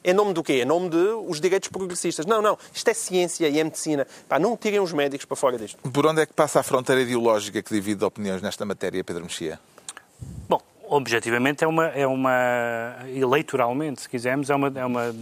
[0.08, 0.62] Em nome do quê?
[0.62, 2.24] Em nome de os direitos progressistas.
[2.24, 2.56] Não, não.
[2.72, 4.06] Isto é ciência e é medicina.
[4.26, 5.76] Pá, não tirem os médicos para fora disto.
[5.90, 9.60] Por onde é que passa a fronteira ideológica que divide opiniões nesta matéria, Pedro Mexia?
[10.48, 15.14] Bom, objetivamente é uma, é uma eleitoralmente, se quisermos, é uma, é uma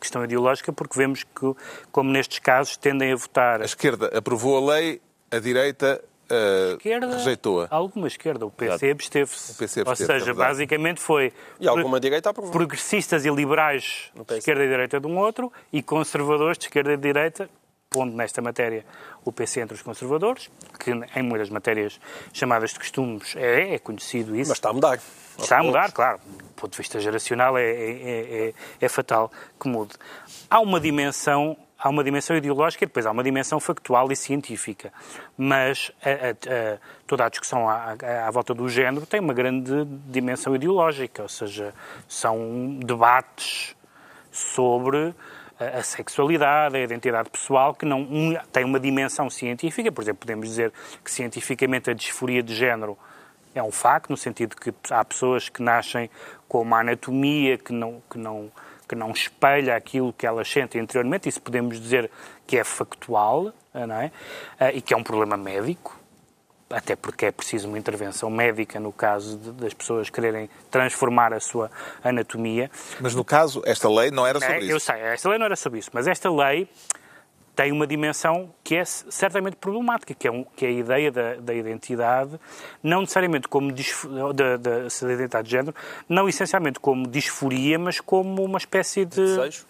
[0.00, 1.54] questão ideológica porque vemos que,
[1.92, 3.62] como nestes casos, tendem a votar...
[3.62, 7.68] A esquerda aprovou a lei, a direita uh, rejeitou-a.
[7.70, 9.62] Alguma esquerda, o PC absteve-se.
[9.62, 12.52] Absteve, Ou seja, é basicamente foi e alguma direita aprovou.
[12.52, 16.96] progressistas e liberais de esquerda e direita de um outro e conservadores de esquerda e
[16.96, 17.48] direita,
[17.90, 18.84] pondo nesta matéria
[19.24, 22.00] o PC entre os conservadores, que em muitas matérias
[22.32, 24.50] chamadas de costumes é, é conhecido isso.
[24.50, 25.00] Mas está a mudar.
[25.38, 26.18] Está a mudar, claro.
[26.18, 29.94] Do ponto de vista geracional é, é, é, é fatal que mude.
[30.48, 34.92] Há uma dimensão há uma dimensão ideológica e depois há uma dimensão factual e científica.
[35.36, 40.54] Mas a, a, a, toda a discussão à, volta do género tem uma grande dimensão
[40.54, 41.74] ideológica, ou seja,
[42.08, 43.76] são debates
[44.30, 45.14] sobre
[45.58, 49.90] a sexualidade, a identidade pessoal, que não um, tem uma dimensão científica.
[49.90, 50.72] Por exemplo, podemos dizer
[51.02, 52.98] que cientificamente a disforia de género
[53.54, 56.10] é um facto, no sentido que há pessoas que nascem
[56.46, 58.50] com uma anatomia que não, que não
[58.88, 62.10] que não espelha aquilo que elas sentem interiormente, isso podemos dizer
[62.46, 64.10] que é factual, não é?
[64.58, 65.98] Ah, e que é um problema médico,
[66.70, 71.40] até porque é preciso uma intervenção médica no caso de, das pessoas quererem transformar a
[71.40, 71.70] sua
[72.02, 72.70] anatomia.
[73.00, 74.70] Mas no caso, esta lei não era sobre é, isso.
[74.70, 76.68] Eu sei, esta lei não era sobre isso, mas esta lei
[77.56, 81.34] tem uma dimensão que é certamente problemática, que é, um, que é a ideia da,
[81.36, 82.38] da, identidade,
[82.82, 85.74] não necessariamente como da, da, da, identidade de género,
[86.06, 89.16] não essencialmente como disforia, mas como uma espécie de.
[89.16, 89.66] Desejo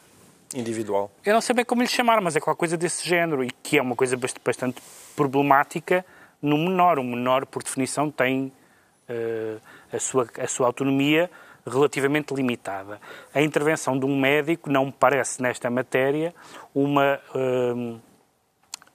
[0.54, 1.10] individual.
[1.24, 3.78] Eu não sei bem como lhe chamar, mas é qualquer coisa desse género e que
[3.78, 4.80] é uma coisa bastante
[5.14, 6.04] problemática
[6.40, 6.98] no menor.
[6.98, 8.52] O menor, por definição, tem
[9.10, 9.60] uh,
[9.92, 11.28] a, sua, a sua autonomia
[11.66, 13.00] relativamente limitada.
[13.34, 16.34] A intervenção de um médico não me parece, nesta matéria,
[16.74, 17.98] uma hum,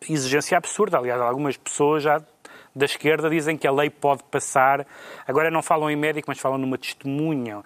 [0.09, 0.97] exigência absurda.
[0.97, 2.21] Aliás, algumas pessoas já
[2.73, 4.85] da esquerda dizem que a lei pode passar.
[5.27, 7.61] Agora não falam em médico, mas falam numa testemunha.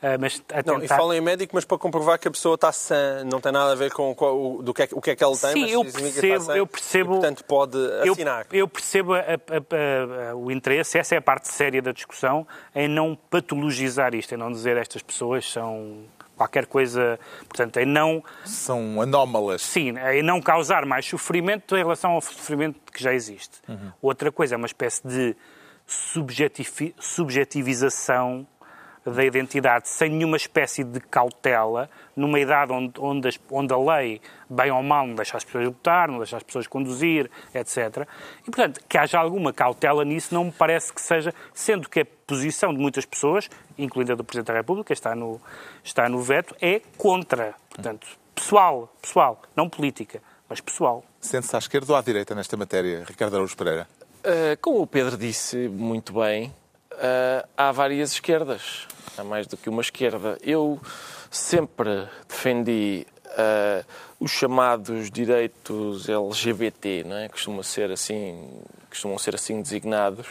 [0.00, 2.70] Uh, mas a não, e falam em médico, mas para comprovar que a pessoa está
[2.70, 5.24] sã, não tem nada a ver com, com, do que é, o que é que
[5.24, 7.76] ela tem, Sim, mas eu percebo, eu percebo, e, portanto pode
[8.08, 8.46] assinar.
[8.52, 9.24] Eu, eu percebo a, a,
[10.30, 12.46] a, o interesse, essa é a parte séria da discussão,
[12.76, 16.04] em não patologizar isto, em não dizer estas pessoas são
[16.36, 17.18] qualquer coisa,
[17.48, 18.22] portanto, em não...
[18.44, 19.62] São anómalas.
[19.62, 23.58] Sim, em não causar mais sofrimento em relação ao sofrimento que já existe.
[23.68, 23.90] Uhum.
[24.00, 25.34] Outra coisa é uma espécie de
[25.84, 28.46] subjetivização
[29.10, 34.20] da identidade sem nenhuma espécie de cautela, numa idade onde, onde, as, onde, a lei,
[34.48, 38.06] bem ou mal, não deixa as pessoas votar, não deixa as pessoas conduzir, etc.
[38.42, 42.06] E, portanto, que haja alguma cautela nisso não me parece que seja, sendo que a
[42.26, 43.48] posição de muitas pessoas,
[43.78, 45.40] incluindo a do Presidente da República, está no,
[45.82, 47.54] está no veto, é contra.
[47.70, 51.04] Portanto, pessoal, pessoal, não política, mas pessoal.
[51.20, 53.88] Sente-se à esquerda ou à direita nesta matéria, Ricardo Araújo Pereira?
[54.18, 56.52] Uh, como o Pedro disse muito bem,
[56.98, 58.86] uh, há várias esquerdas
[59.20, 60.38] há mais do que uma esquerda.
[60.42, 60.80] Eu
[61.30, 63.84] sempre defendi uh,
[64.20, 67.28] os chamados direitos LGBT, não é?
[67.28, 70.26] Costuma ser assim, costumam ser assim designados.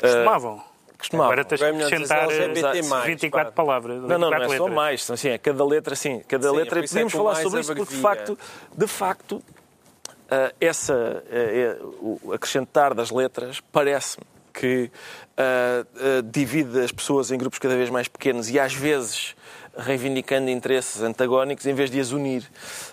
[0.00, 0.56] Costumavam.
[0.56, 1.32] Uh, Costumavam.
[1.32, 3.96] Agora tens que acrescentar LGBT mais, 24 palavras.
[4.00, 5.10] 24 não, não, não é só mais.
[5.10, 6.78] Assim, é cada letra, sim, cada sim, letra.
[6.78, 8.38] É podemos é falar sobre isso porque, de facto,
[8.76, 14.90] de facto uh, essa, uh, o acrescentar das letras parece-me que
[15.36, 19.34] uh, uh, divide as pessoas em grupos cada vez mais pequenos e às vezes
[19.76, 22.48] reivindicando interesses antagónicos em vez de as unir.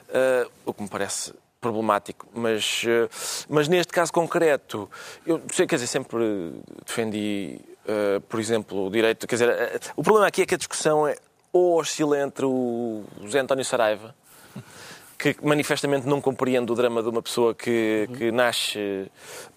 [0.10, 2.84] Uh, o que me parece problemático, mas,
[3.48, 4.90] mas neste caso concreto,
[5.28, 6.54] eu sei, quer dizer, sempre
[6.84, 7.60] defendi,
[8.28, 11.16] por exemplo, o direito, quer dizer, o problema aqui é que a discussão é
[11.54, 14.16] ou oscila entre o José António Saraiva
[15.22, 18.80] que manifestamente não compreende o drama de uma pessoa que, que nasce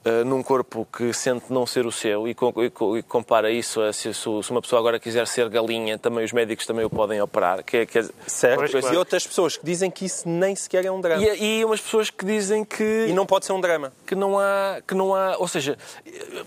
[0.04, 2.52] uh, num corpo que sente não ser o seu e, co
[2.98, 6.66] e compara isso a se, se, uma pessoa agora quiser ser galinha, também os médicos
[6.66, 7.64] também o podem operar.
[7.64, 8.04] Que, é, que é...
[8.26, 11.24] Certo, pois, e outras pessoas que dizem que isso nem sequer é um drama.
[11.24, 13.06] E, e umas pessoas que dizem que...
[13.08, 13.90] E não pode ser um drama.
[14.06, 14.82] Que não há...
[14.86, 15.78] Que não há ou seja,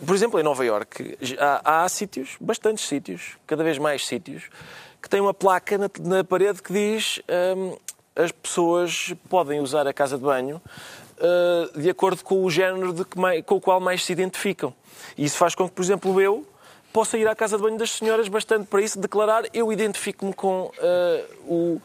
[0.06, 4.44] por exemplo, em Nova Iorque há, há sítios, bastantes sítios, cada vez mais sítios,
[5.02, 7.20] que têm uma placa na, na parede que diz...
[7.58, 7.76] Um,
[8.18, 10.62] as pessoas podem usar a casa de banho
[11.18, 14.74] uh, de acordo com o género que com o qual mais se identificam.
[15.18, 16.46] E isso faz com que, por exemplo, eu
[16.92, 20.64] possa ir à casa de banho das senhoras bastante para isso, declarar eu identifico-me com
[20.66, 21.82] uh, o.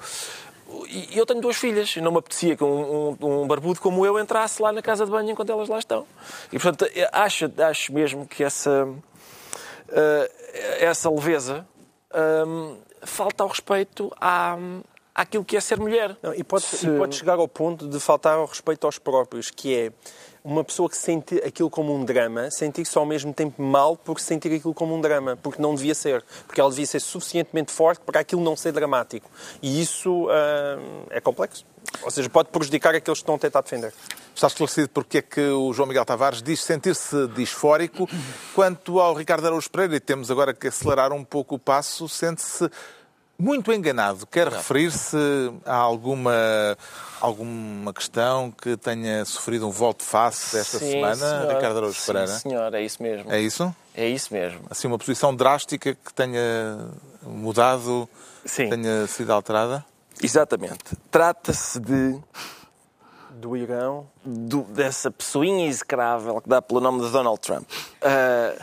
[1.14, 4.18] Eu tenho duas filhas, e não me apetecia que um, um, um, barbudo como eu
[4.18, 6.06] entrasse lá na casa de banho enquanto elas lá estão.
[6.50, 8.98] E, portanto, acho, acho mesmo que essa, uh,
[10.80, 11.66] essa leveza
[12.46, 14.56] um, falta ao respeito à,
[15.14, 16.16] àquilo que é ser mulher.
[16.22, 16.86] Não, e, pode, Se...
[16.86, 19.92] e pode chegar ao ponto de faltar ao respeito aos próprios, que é
[20.44, 24.52] uma pessoa que sente aquilo como um drama, sentir-se ao mesmo tempo mal por sentir
[24.52, 28.20] aquilo como um drama, porque não devia ser, porque ela devia ser suficientemente forte para
[28.20, 29.30] aquilo não ser dramático.
[29.62, 31.64] E isso uh, é complexo.
[32.02, 33.92] Ou seja, pode prejudicar aqueles que estão a tentar defender.
[34.34, 38.08] Está esclarecido porque é que o João Miguel Tavares diz sentir-se disfórico.
[38.54, 42.68] Quanto ao Ricardo Araújo Pereira, e temos agora que acelerar um pouco o passo, sente-se
[43.38, 44.26] muito enganado.
[44.26, 45.16] Quer referir-se
[45.64, 46.32] a alguma,
[47.20, 51.54] alguma questão que tenha sofrido um voto face esta sim, semana, senhor.
[51.54, 52.28] Ricardo Araújo sim, Pereira?
[52.28, 53.32] Sim, senhor, é isso mesmo.
[53.32, 53.76] É isso?
[53.94, 54.60] É isso mesmo.
[54.70, 56.88] Assim, uma posição drástica que tenha
[57.22, 58.08] mudado,
[58.44, 58.68] sim.
[58.68, 59.84] tenha sido alterada?
[60.22, 60.96] Exatamente.
[61.10, 62.20] Trata-se de
[63.42, 68.62] do Irão, do, dessa pessoinha execrável que dá pelo nome de Donald Trump, uh,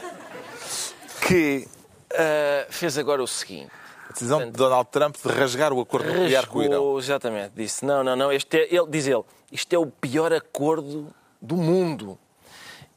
[1.28, 1.68] que
[2.14, 3.72] uh, fez agora o seguinte.
[4.10, 6.98] A decisão de Donald Trump de rasgar o acordo nuclear com o Irão.
[6.98, 7.52] Exatamente.
[7.56, 8.32] Disse, não, não, não.
[8.32, 12.18] Este é, ele, diz ele, isto é o pior acordo do mundo.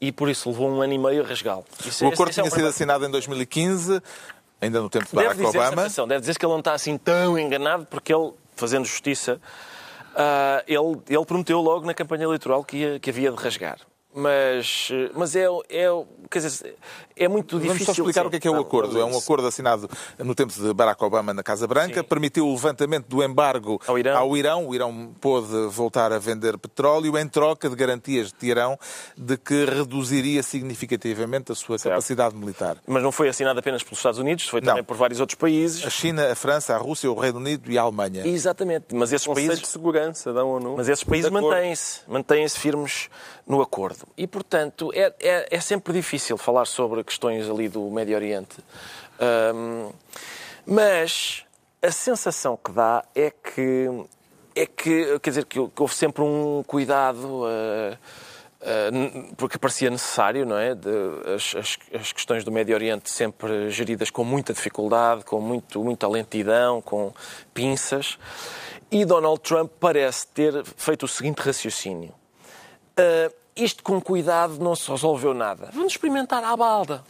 [0.01, 1.65] E por isso levou um ano e meio a rasgá-lo.
[2.01, 4.03] O acordo é tinha é sido assinado em 2015,
[4.61, 5.89] ainda no tempo de Barack deve Obama.
[5.89, 9.39] Deve dizer que ele não está assim tão enganado, porque ele, fazendo justiça,
[10.15, 13.79] uh, ele, ele prometeu logo na campanha eleitoral que, ia, que havia de rasgar
[14.15, 15.89] mas, mas é, é,
[16.31, 16.77] quer dizer,
[17.17, 17.69] é muito difícil.
[17.69, 18.27] Vamos só explicar sim.
[18.27, 18.99] o que é, que é o acordo.
[18.99, 19.89] É um acordo assinado
[20.19, 22.07] no tempo de Barack Obama na Casa Branca, sim.
[22.07, 24.17] permitiu o levantamento do embargo ao Irão.
[24.17, 24.67] ao Irão.
[24.69, 28.79] O Irão pôde voltar a vender petróleo em troca de garantias de Teherão
[29.17, 31.95] de que reduziria significativamente a sua certo.
[31.95, 32.77] capacidade militar.
[32.87, 34.85] Mas não foi assinado apenas pelos Estados Unidos, foi também não.
[34.85, 35.85] por vários outros países.
[35.87, 38.27] A China, a França, a Rússia, o Reino Unido e a Alemanha.
[38.27, 40.75] Exatamente, mas esses países de segurança da ONU.
[40.77, 43.09] Mas esses países mantêm-se, mantêm-se firmes
[43.47, 44.07] no acordo.
[44.17, 48.59] E, portanto, é, é, é, sempre difícil falar sobre questões ali do Médio Oriente.
[49.55, 49.91] Um,
[50.65, 51.45] mas
[51.81, 53.89] a sensação que dá é que,
[54.55, 57.45] é que quer dizer, que, houve sempre um cuidado.
[57.45, 57.97] Uh,
[59.37, 60.73] porque parecia necessário, não é?
[60.73, 60.89] De,
[61.35, 66.07] as, as, as, questões do Médio Oriente sempre geridas com muita dificuldade, com muito, muita
[66.07, 67.13] lentidão, com
[67.53, 68.17] pinças.
[68.89, 72.15] E Donald Trump parece ter feito o seguinte raciocínio.
[72.99, 75.71] Uh, isto com cuidado não se resolveu nada.
[75.73, 77.05] Vamos experimentar à balda.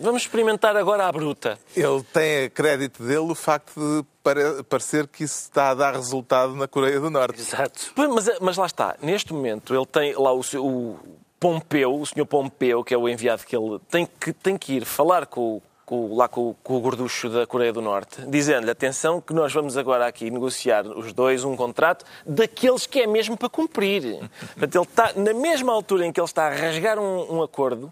[0.00, 1.58] Vamos experimentar agora à bruta.
[1.76, 6.54] Ele tem a crédito dele o facto de parecer que isso está a dar resultado
[6.54, 7.40] na Coreia do Norte.
[7.40, 7.92] Exato.
[7.96, 10.98] Mas, mas lá está, neste momento ele tem lá o, o
[11.40, 14.84] Pompeu, o senhor Pompeu, que é o enviado que ele tem que, tem que ir
[14.84, 19.32] falar com, com, lá com, com, o gorducho da Coreia do Norte, dizendo-lhe, atenção, que
[19.32, 24.18] nós vamos agora aqui negociar os dois um contrato daqueles que é mesmo para cumprir.
[24.54, 27.90] Portanto, ele está, na mesma altura em que ele está a rasgar um, um acordo,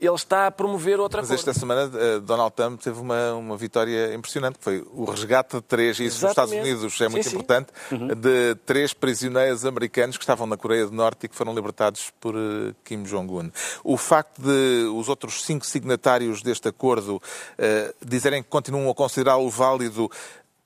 [0.00, 1.32] ele está a promover outra coisa.
[1.32, 5.56] Mas esta semana uh, Donald Trump teve uma, uma vitória impressionante, que foi o resgate
[5.56, 8.08] de três, e isso nos Estados Unidos é muito sim, importante, Uhum.
[8.08, 12.34] de três prisioneiros americanos que estavam na Coreia do Norte e que foram libertados por
[12.34, 13.50] uh, Kim Jong-un.
[13.84, 19.48] O facto de os outros cinco signatários deste acordo uh, dizerem que continuam a considerá-lo
[19.48, 20.10] válido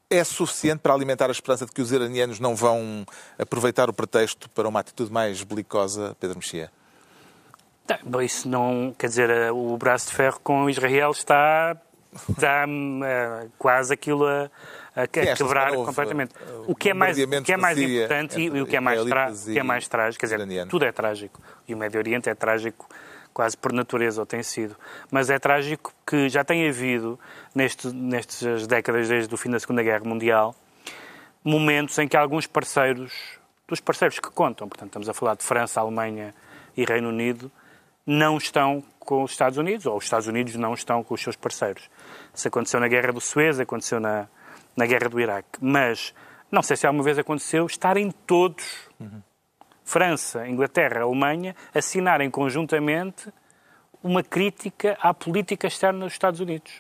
[0.09, 3.07] é suficiente para alimentar a esperança de que os iranianos não vão
[3.39, 6.71] aproveitar o pretexto para uma atitude mais belicosa, Pedro Mexia?
[8.05, 8.95] Bom, isso não.
[8.99, 11.77] Quer dizer, eh, o braço de ferro com Israel está.
[12.29, 14.51] está uh, quase aquilo a,
[14.95, 16.35] a, a quebrar completamente.
[16.67, 19.33] O que é mais, o que é mais importante e o que é mais, tra,
[19.33, 21.41] que é mais trágico, quer dizer, tudo é trágico.
[21.67, 22.89] E o Médio Oriente é trágico
[23.33, 24.77] quase por natureza, ou tem sido.
[25.11, 27.19] Mas é trágico que já tem havido,
[27.55, 30.55] neste, nestas décadas desde o fim da Segunda Guerra Mundial,
[31.43, 33.13] momentos em que alguns parceiros,
[33.67, 36.35] dos parceiros que contam, portanto, estamos a falar de França, Alemanha
[36.77, 37.51] e Reino Unido,
[38.07, 41.37] não estão com os Estados Unidos, ou os Estados Unidos não estão com os seus
[41.37, 41.91] parceiros.
[42.35, 44.29] Isso aconteceu na Guerra do Suez, aconteceu na,
[44.77, 45.59] na Guerra do Iraque.
[45.61, 46.15] Mas
[46.51, 49.23] não sei se alguma vez aconteceu estarem todos, uhum.
[49.85, 53.33] França, Inglaterra, Alemanha, assinarem conjuntamente
[54.03, 56.73] uma crítica à política externa dos Estados Unidos.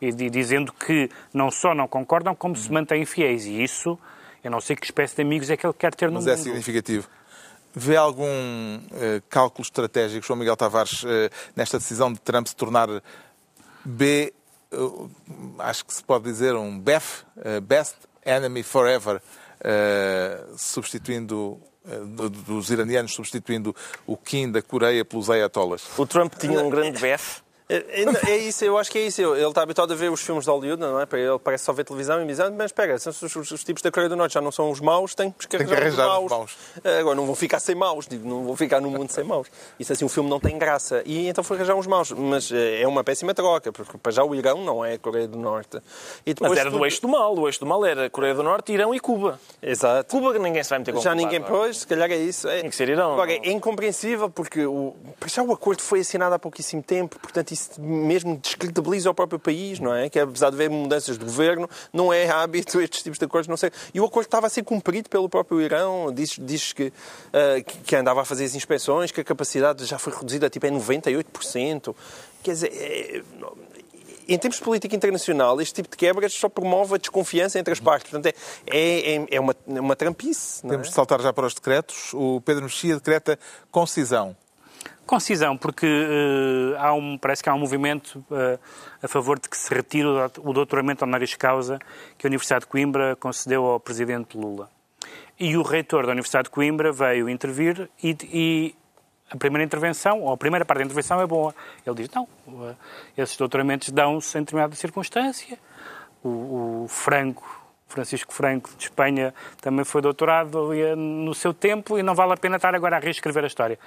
[0.00, 2.60] E, e dizendo que não só não concordam, como uhum.
[2.60, 3.46] se mantêm fiéis.
[3.46, 3.98] E isso,
[4.42, 6.30] eu não sei que espécie de amigos é que ele quer ter no Mas mundo.
[6.30, 7.08] Mas é significativo.
[7.78, 11.06] Vê algum uh, cálculo estratégico, João Miguel Tavares, uh,
[11.54, 12.88] nesta decisão de Trump se tornar
[13.84, 14.34] B,
[14.72, 15.08] uh,
[15.60, 17.22] acho que se pode dizer um BEF,
[17.62, 19.22] Best Enemy Forever,
[20.56, 21.60] substituindo
[22.46, 23.74] dos iranianos substituindo
[24.06, 25.84] o Kim da Coreia pelos ayatollahs.
[25.96, 29.20] O Trump tinha um grande BEF é, é, é, isso, eu acho que é isso.
[29.20, 31.06] Ele está habituado a ver os filmes de Hollywood, não é?
[31.12, 33.90] Ele parece só ver televisão e diz, ah, mas espera, os, os, os, tipos da
[33.90, 36.30] Coreia do Norte já não são os maus, tem que arranjar, os, maus.
[36.30, 36.56] maus.
[36.82, 39.48] É, agora não vão ficar sem maus, não vão ficar num mundo sem maus.
[39.78, 41.02] Isso assim, o filme não tem graça.
[41.04, 42.10] E então foi arranjar uns maus.
[42.12, 45.28] Mas é, é uma péssima troca, porque para já o Irão não é a Coreia
[45.28, 45.78] do Norte.
[46.40, 47.36] mas era do eixo do mal.
[47.36, 49.38] O eixo do mal era Coreia do Norte, Irão e Cuba.
[49.62, 50.10] Exato.
[50.10, 52.48] Cuba que ninguém se vai meter com Já ninguém, pois, se calhar é isso.
[52.48, 53.12] É, tem que ser Irão.
[53.12, 57.57] Agora, é incompreensível, porque o, para já o acordo foi assinado há pouquíssimo tempo, portanto,
[57.58, 60.08] isso mesmo descredibiliza o próprio país, não é?
[60.08, 63.56] Que apesar de haver mudanças de governo, não é hábito estes tipos de acordos, não
[63.56, 63.70] sei.
[63.92, 67.96] E o acordo estava a ser cumprido pelo próprio Irão, diz, diz que, uh, que
[67.96, 71.94] andava a fazer as inspeções, que a capacidade já foi reduzida tipo, em 98%.
[72.42, 73.22] Quer dizer, é,
[74.28, 77.80] em termos de política internacional, este tipo de quebras só promove a desconfiança entre as
[77.80, 78.10] partes.
[78.10, 78.34] Portanto,
[78.66, 80.60] é, é, é uma, é uma trampice.
[80.60, 80.90] Temos é?
[80.90, 82.12] de saltar já para os decretos.
[82.12, 83.38] O Pedro Mexia decreta
[83.70, 84.36] concisão
[85.08, 88.60] Concisão, porque uh, há um, parece que há um movimento uh,
[89.02, 91.78] a favor de que se retire o doutoramento honoris causa
[92.18, 94.68] que a Universidade de Coimbra concedeu ao presidente Lula.
[95.40, 98.74] E o reitor da Universidade de Coimbra veio intervir e, e
[99.30, 101.54] a primeira intervenção, ou a primeira parte da intervenção é boa.
[101.86, 102.76] Ele diz, não, uh,
[103.16, 105.58] esses doutoramentos dão-se em determinada circunstância.
[106.22, 112.14] O, o Franco Francisco Franco de Espanha também foi doutorado no seu tempo e não
[112.14, 113.78] vale a pena estar agora a reescrever a história.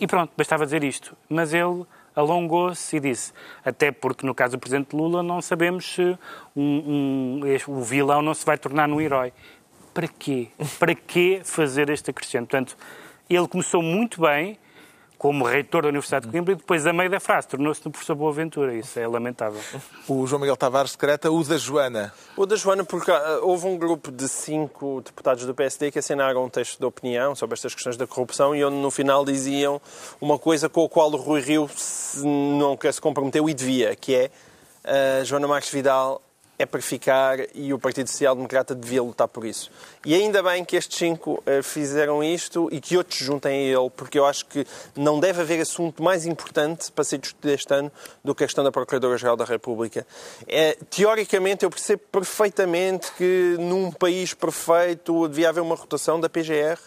[0.00, 1.14] E pronto, bastava dizer isto.
[1.28, 1.84] Mas ele
[2.16, 3.32] alongou-se e disse,
[3.64, 6.18] até porque no caso do Presidente Lula não sabemos se
[6.56, 9.32] um, um, o vilão não se vai tornar num herói.
[9.92, 10.48] Para quê?
[10.78, 12.48] Para que fazer este acrescento?
[12.48, 12.76] Portanto,
[13.28, 14.58] ele começou muito bem,
[15.20, 18.14] como reitor da Universidade de Coimbra e depois, a meio da frase, tornou-se no professor
[18.14, 18.74] Boaventura.
[18.74, 19.60] Isso é lamentável.
[20.08, 22.10] O João Miguel Tavares decreta o da Joana.
[22.34, 26.42] O da Joana, porque uh, houve um grupo de cinco deputados do PSD que assinaram
[26.42, 29.78] um texto de opinião sobre estas questões da corrupção e onde no final diziam
[30.22, 31.68] uma coisa com a qual o Rui Rio
[32.80, 34.30] quer se comprometeu e devia, que é
[34.86, 36.22] uh, Joana Marques Vidal
[36.60, 39.70] é para ficar e o Partido Social Democrata devia lutar por isso.
[40.04, 43.90] E ainda bem que estes cinco uh, fizeram isto e que outros juntem a ele,
[43.96, 47.90] porque eu acho que não deve haver assunto mais importante para ser discutido este ano
[48.22, 50.06] do que a questão da Procuradora-Geral da República.
[50.46, 56.78] É, teoricamente, eu percebo perfeitamente que num país perfeito devia haver uma rotação da PGR,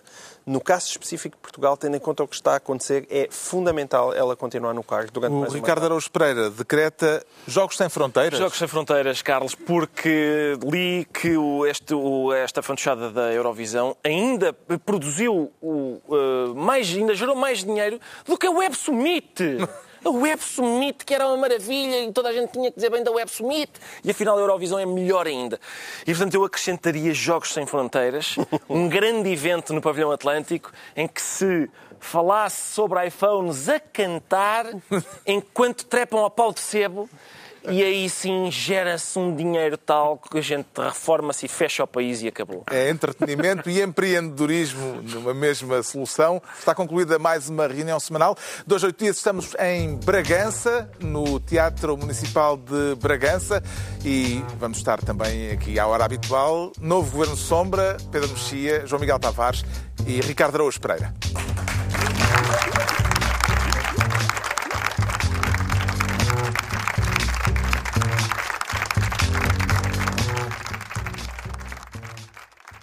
[0.45, 4.13] No caso específico de Portugal, tendo em conta o que está a acontecer, é fundamental
[4.13, 5.85] ela continuar no cargo durante O mais Ricardo.
[5.85, 8.37] Araújo Pereira decreta Jogos Sem Fronteiras.
[8.37, 14.51] Jogos Sem Fronteiras, Carlos, porque li que o, este, o, esta fantochada da Eurovisão ainda
[14.85, 19.33] produziu o, uh, mais, ainda gerou mais dinheiro do que a Web Summit.
[20.06, 23.04] A Web Summit, que era uma maravilha e toda a gente tinha que dizer bem
[23.04, 23.72] da Web Summit.
[24.04, 25.60] E afinal a Eurovisão é melhor ainda.
[26.01, 28.36] E portanto eu acrescentaria Jogos Sem Fronteiras,
[28.70, 34.66] um grande evento no Pavilhão Atlântico em que se falasse sobre iPhones a cantar
[35.26, 37.10] enquanto trepam ao pau de sebo
[37.68, 42.22] e aí sim gera-se um dinheiro tal que a gente reforma-se e fecha o país
[42.22, 42.64] e acabou.
[42.70, 46.41] É entretenimento e empreendedorismo numa mesma solução.
[46.57, 48.38] Está concluída mais uma reunião semanal.
[48.66, 53.64] Dois, oito dias estamos em Bragança, no Teatro Municipal de Bragança
[54.03, 56.72] e vamos estar também aqui à hora habitual.
[56.80, 59.64] Novo Governo Sombra, Pedro Mexia, João Miguel Tavares
[60.05, 61.14] e Ricardo Araújo Pereira.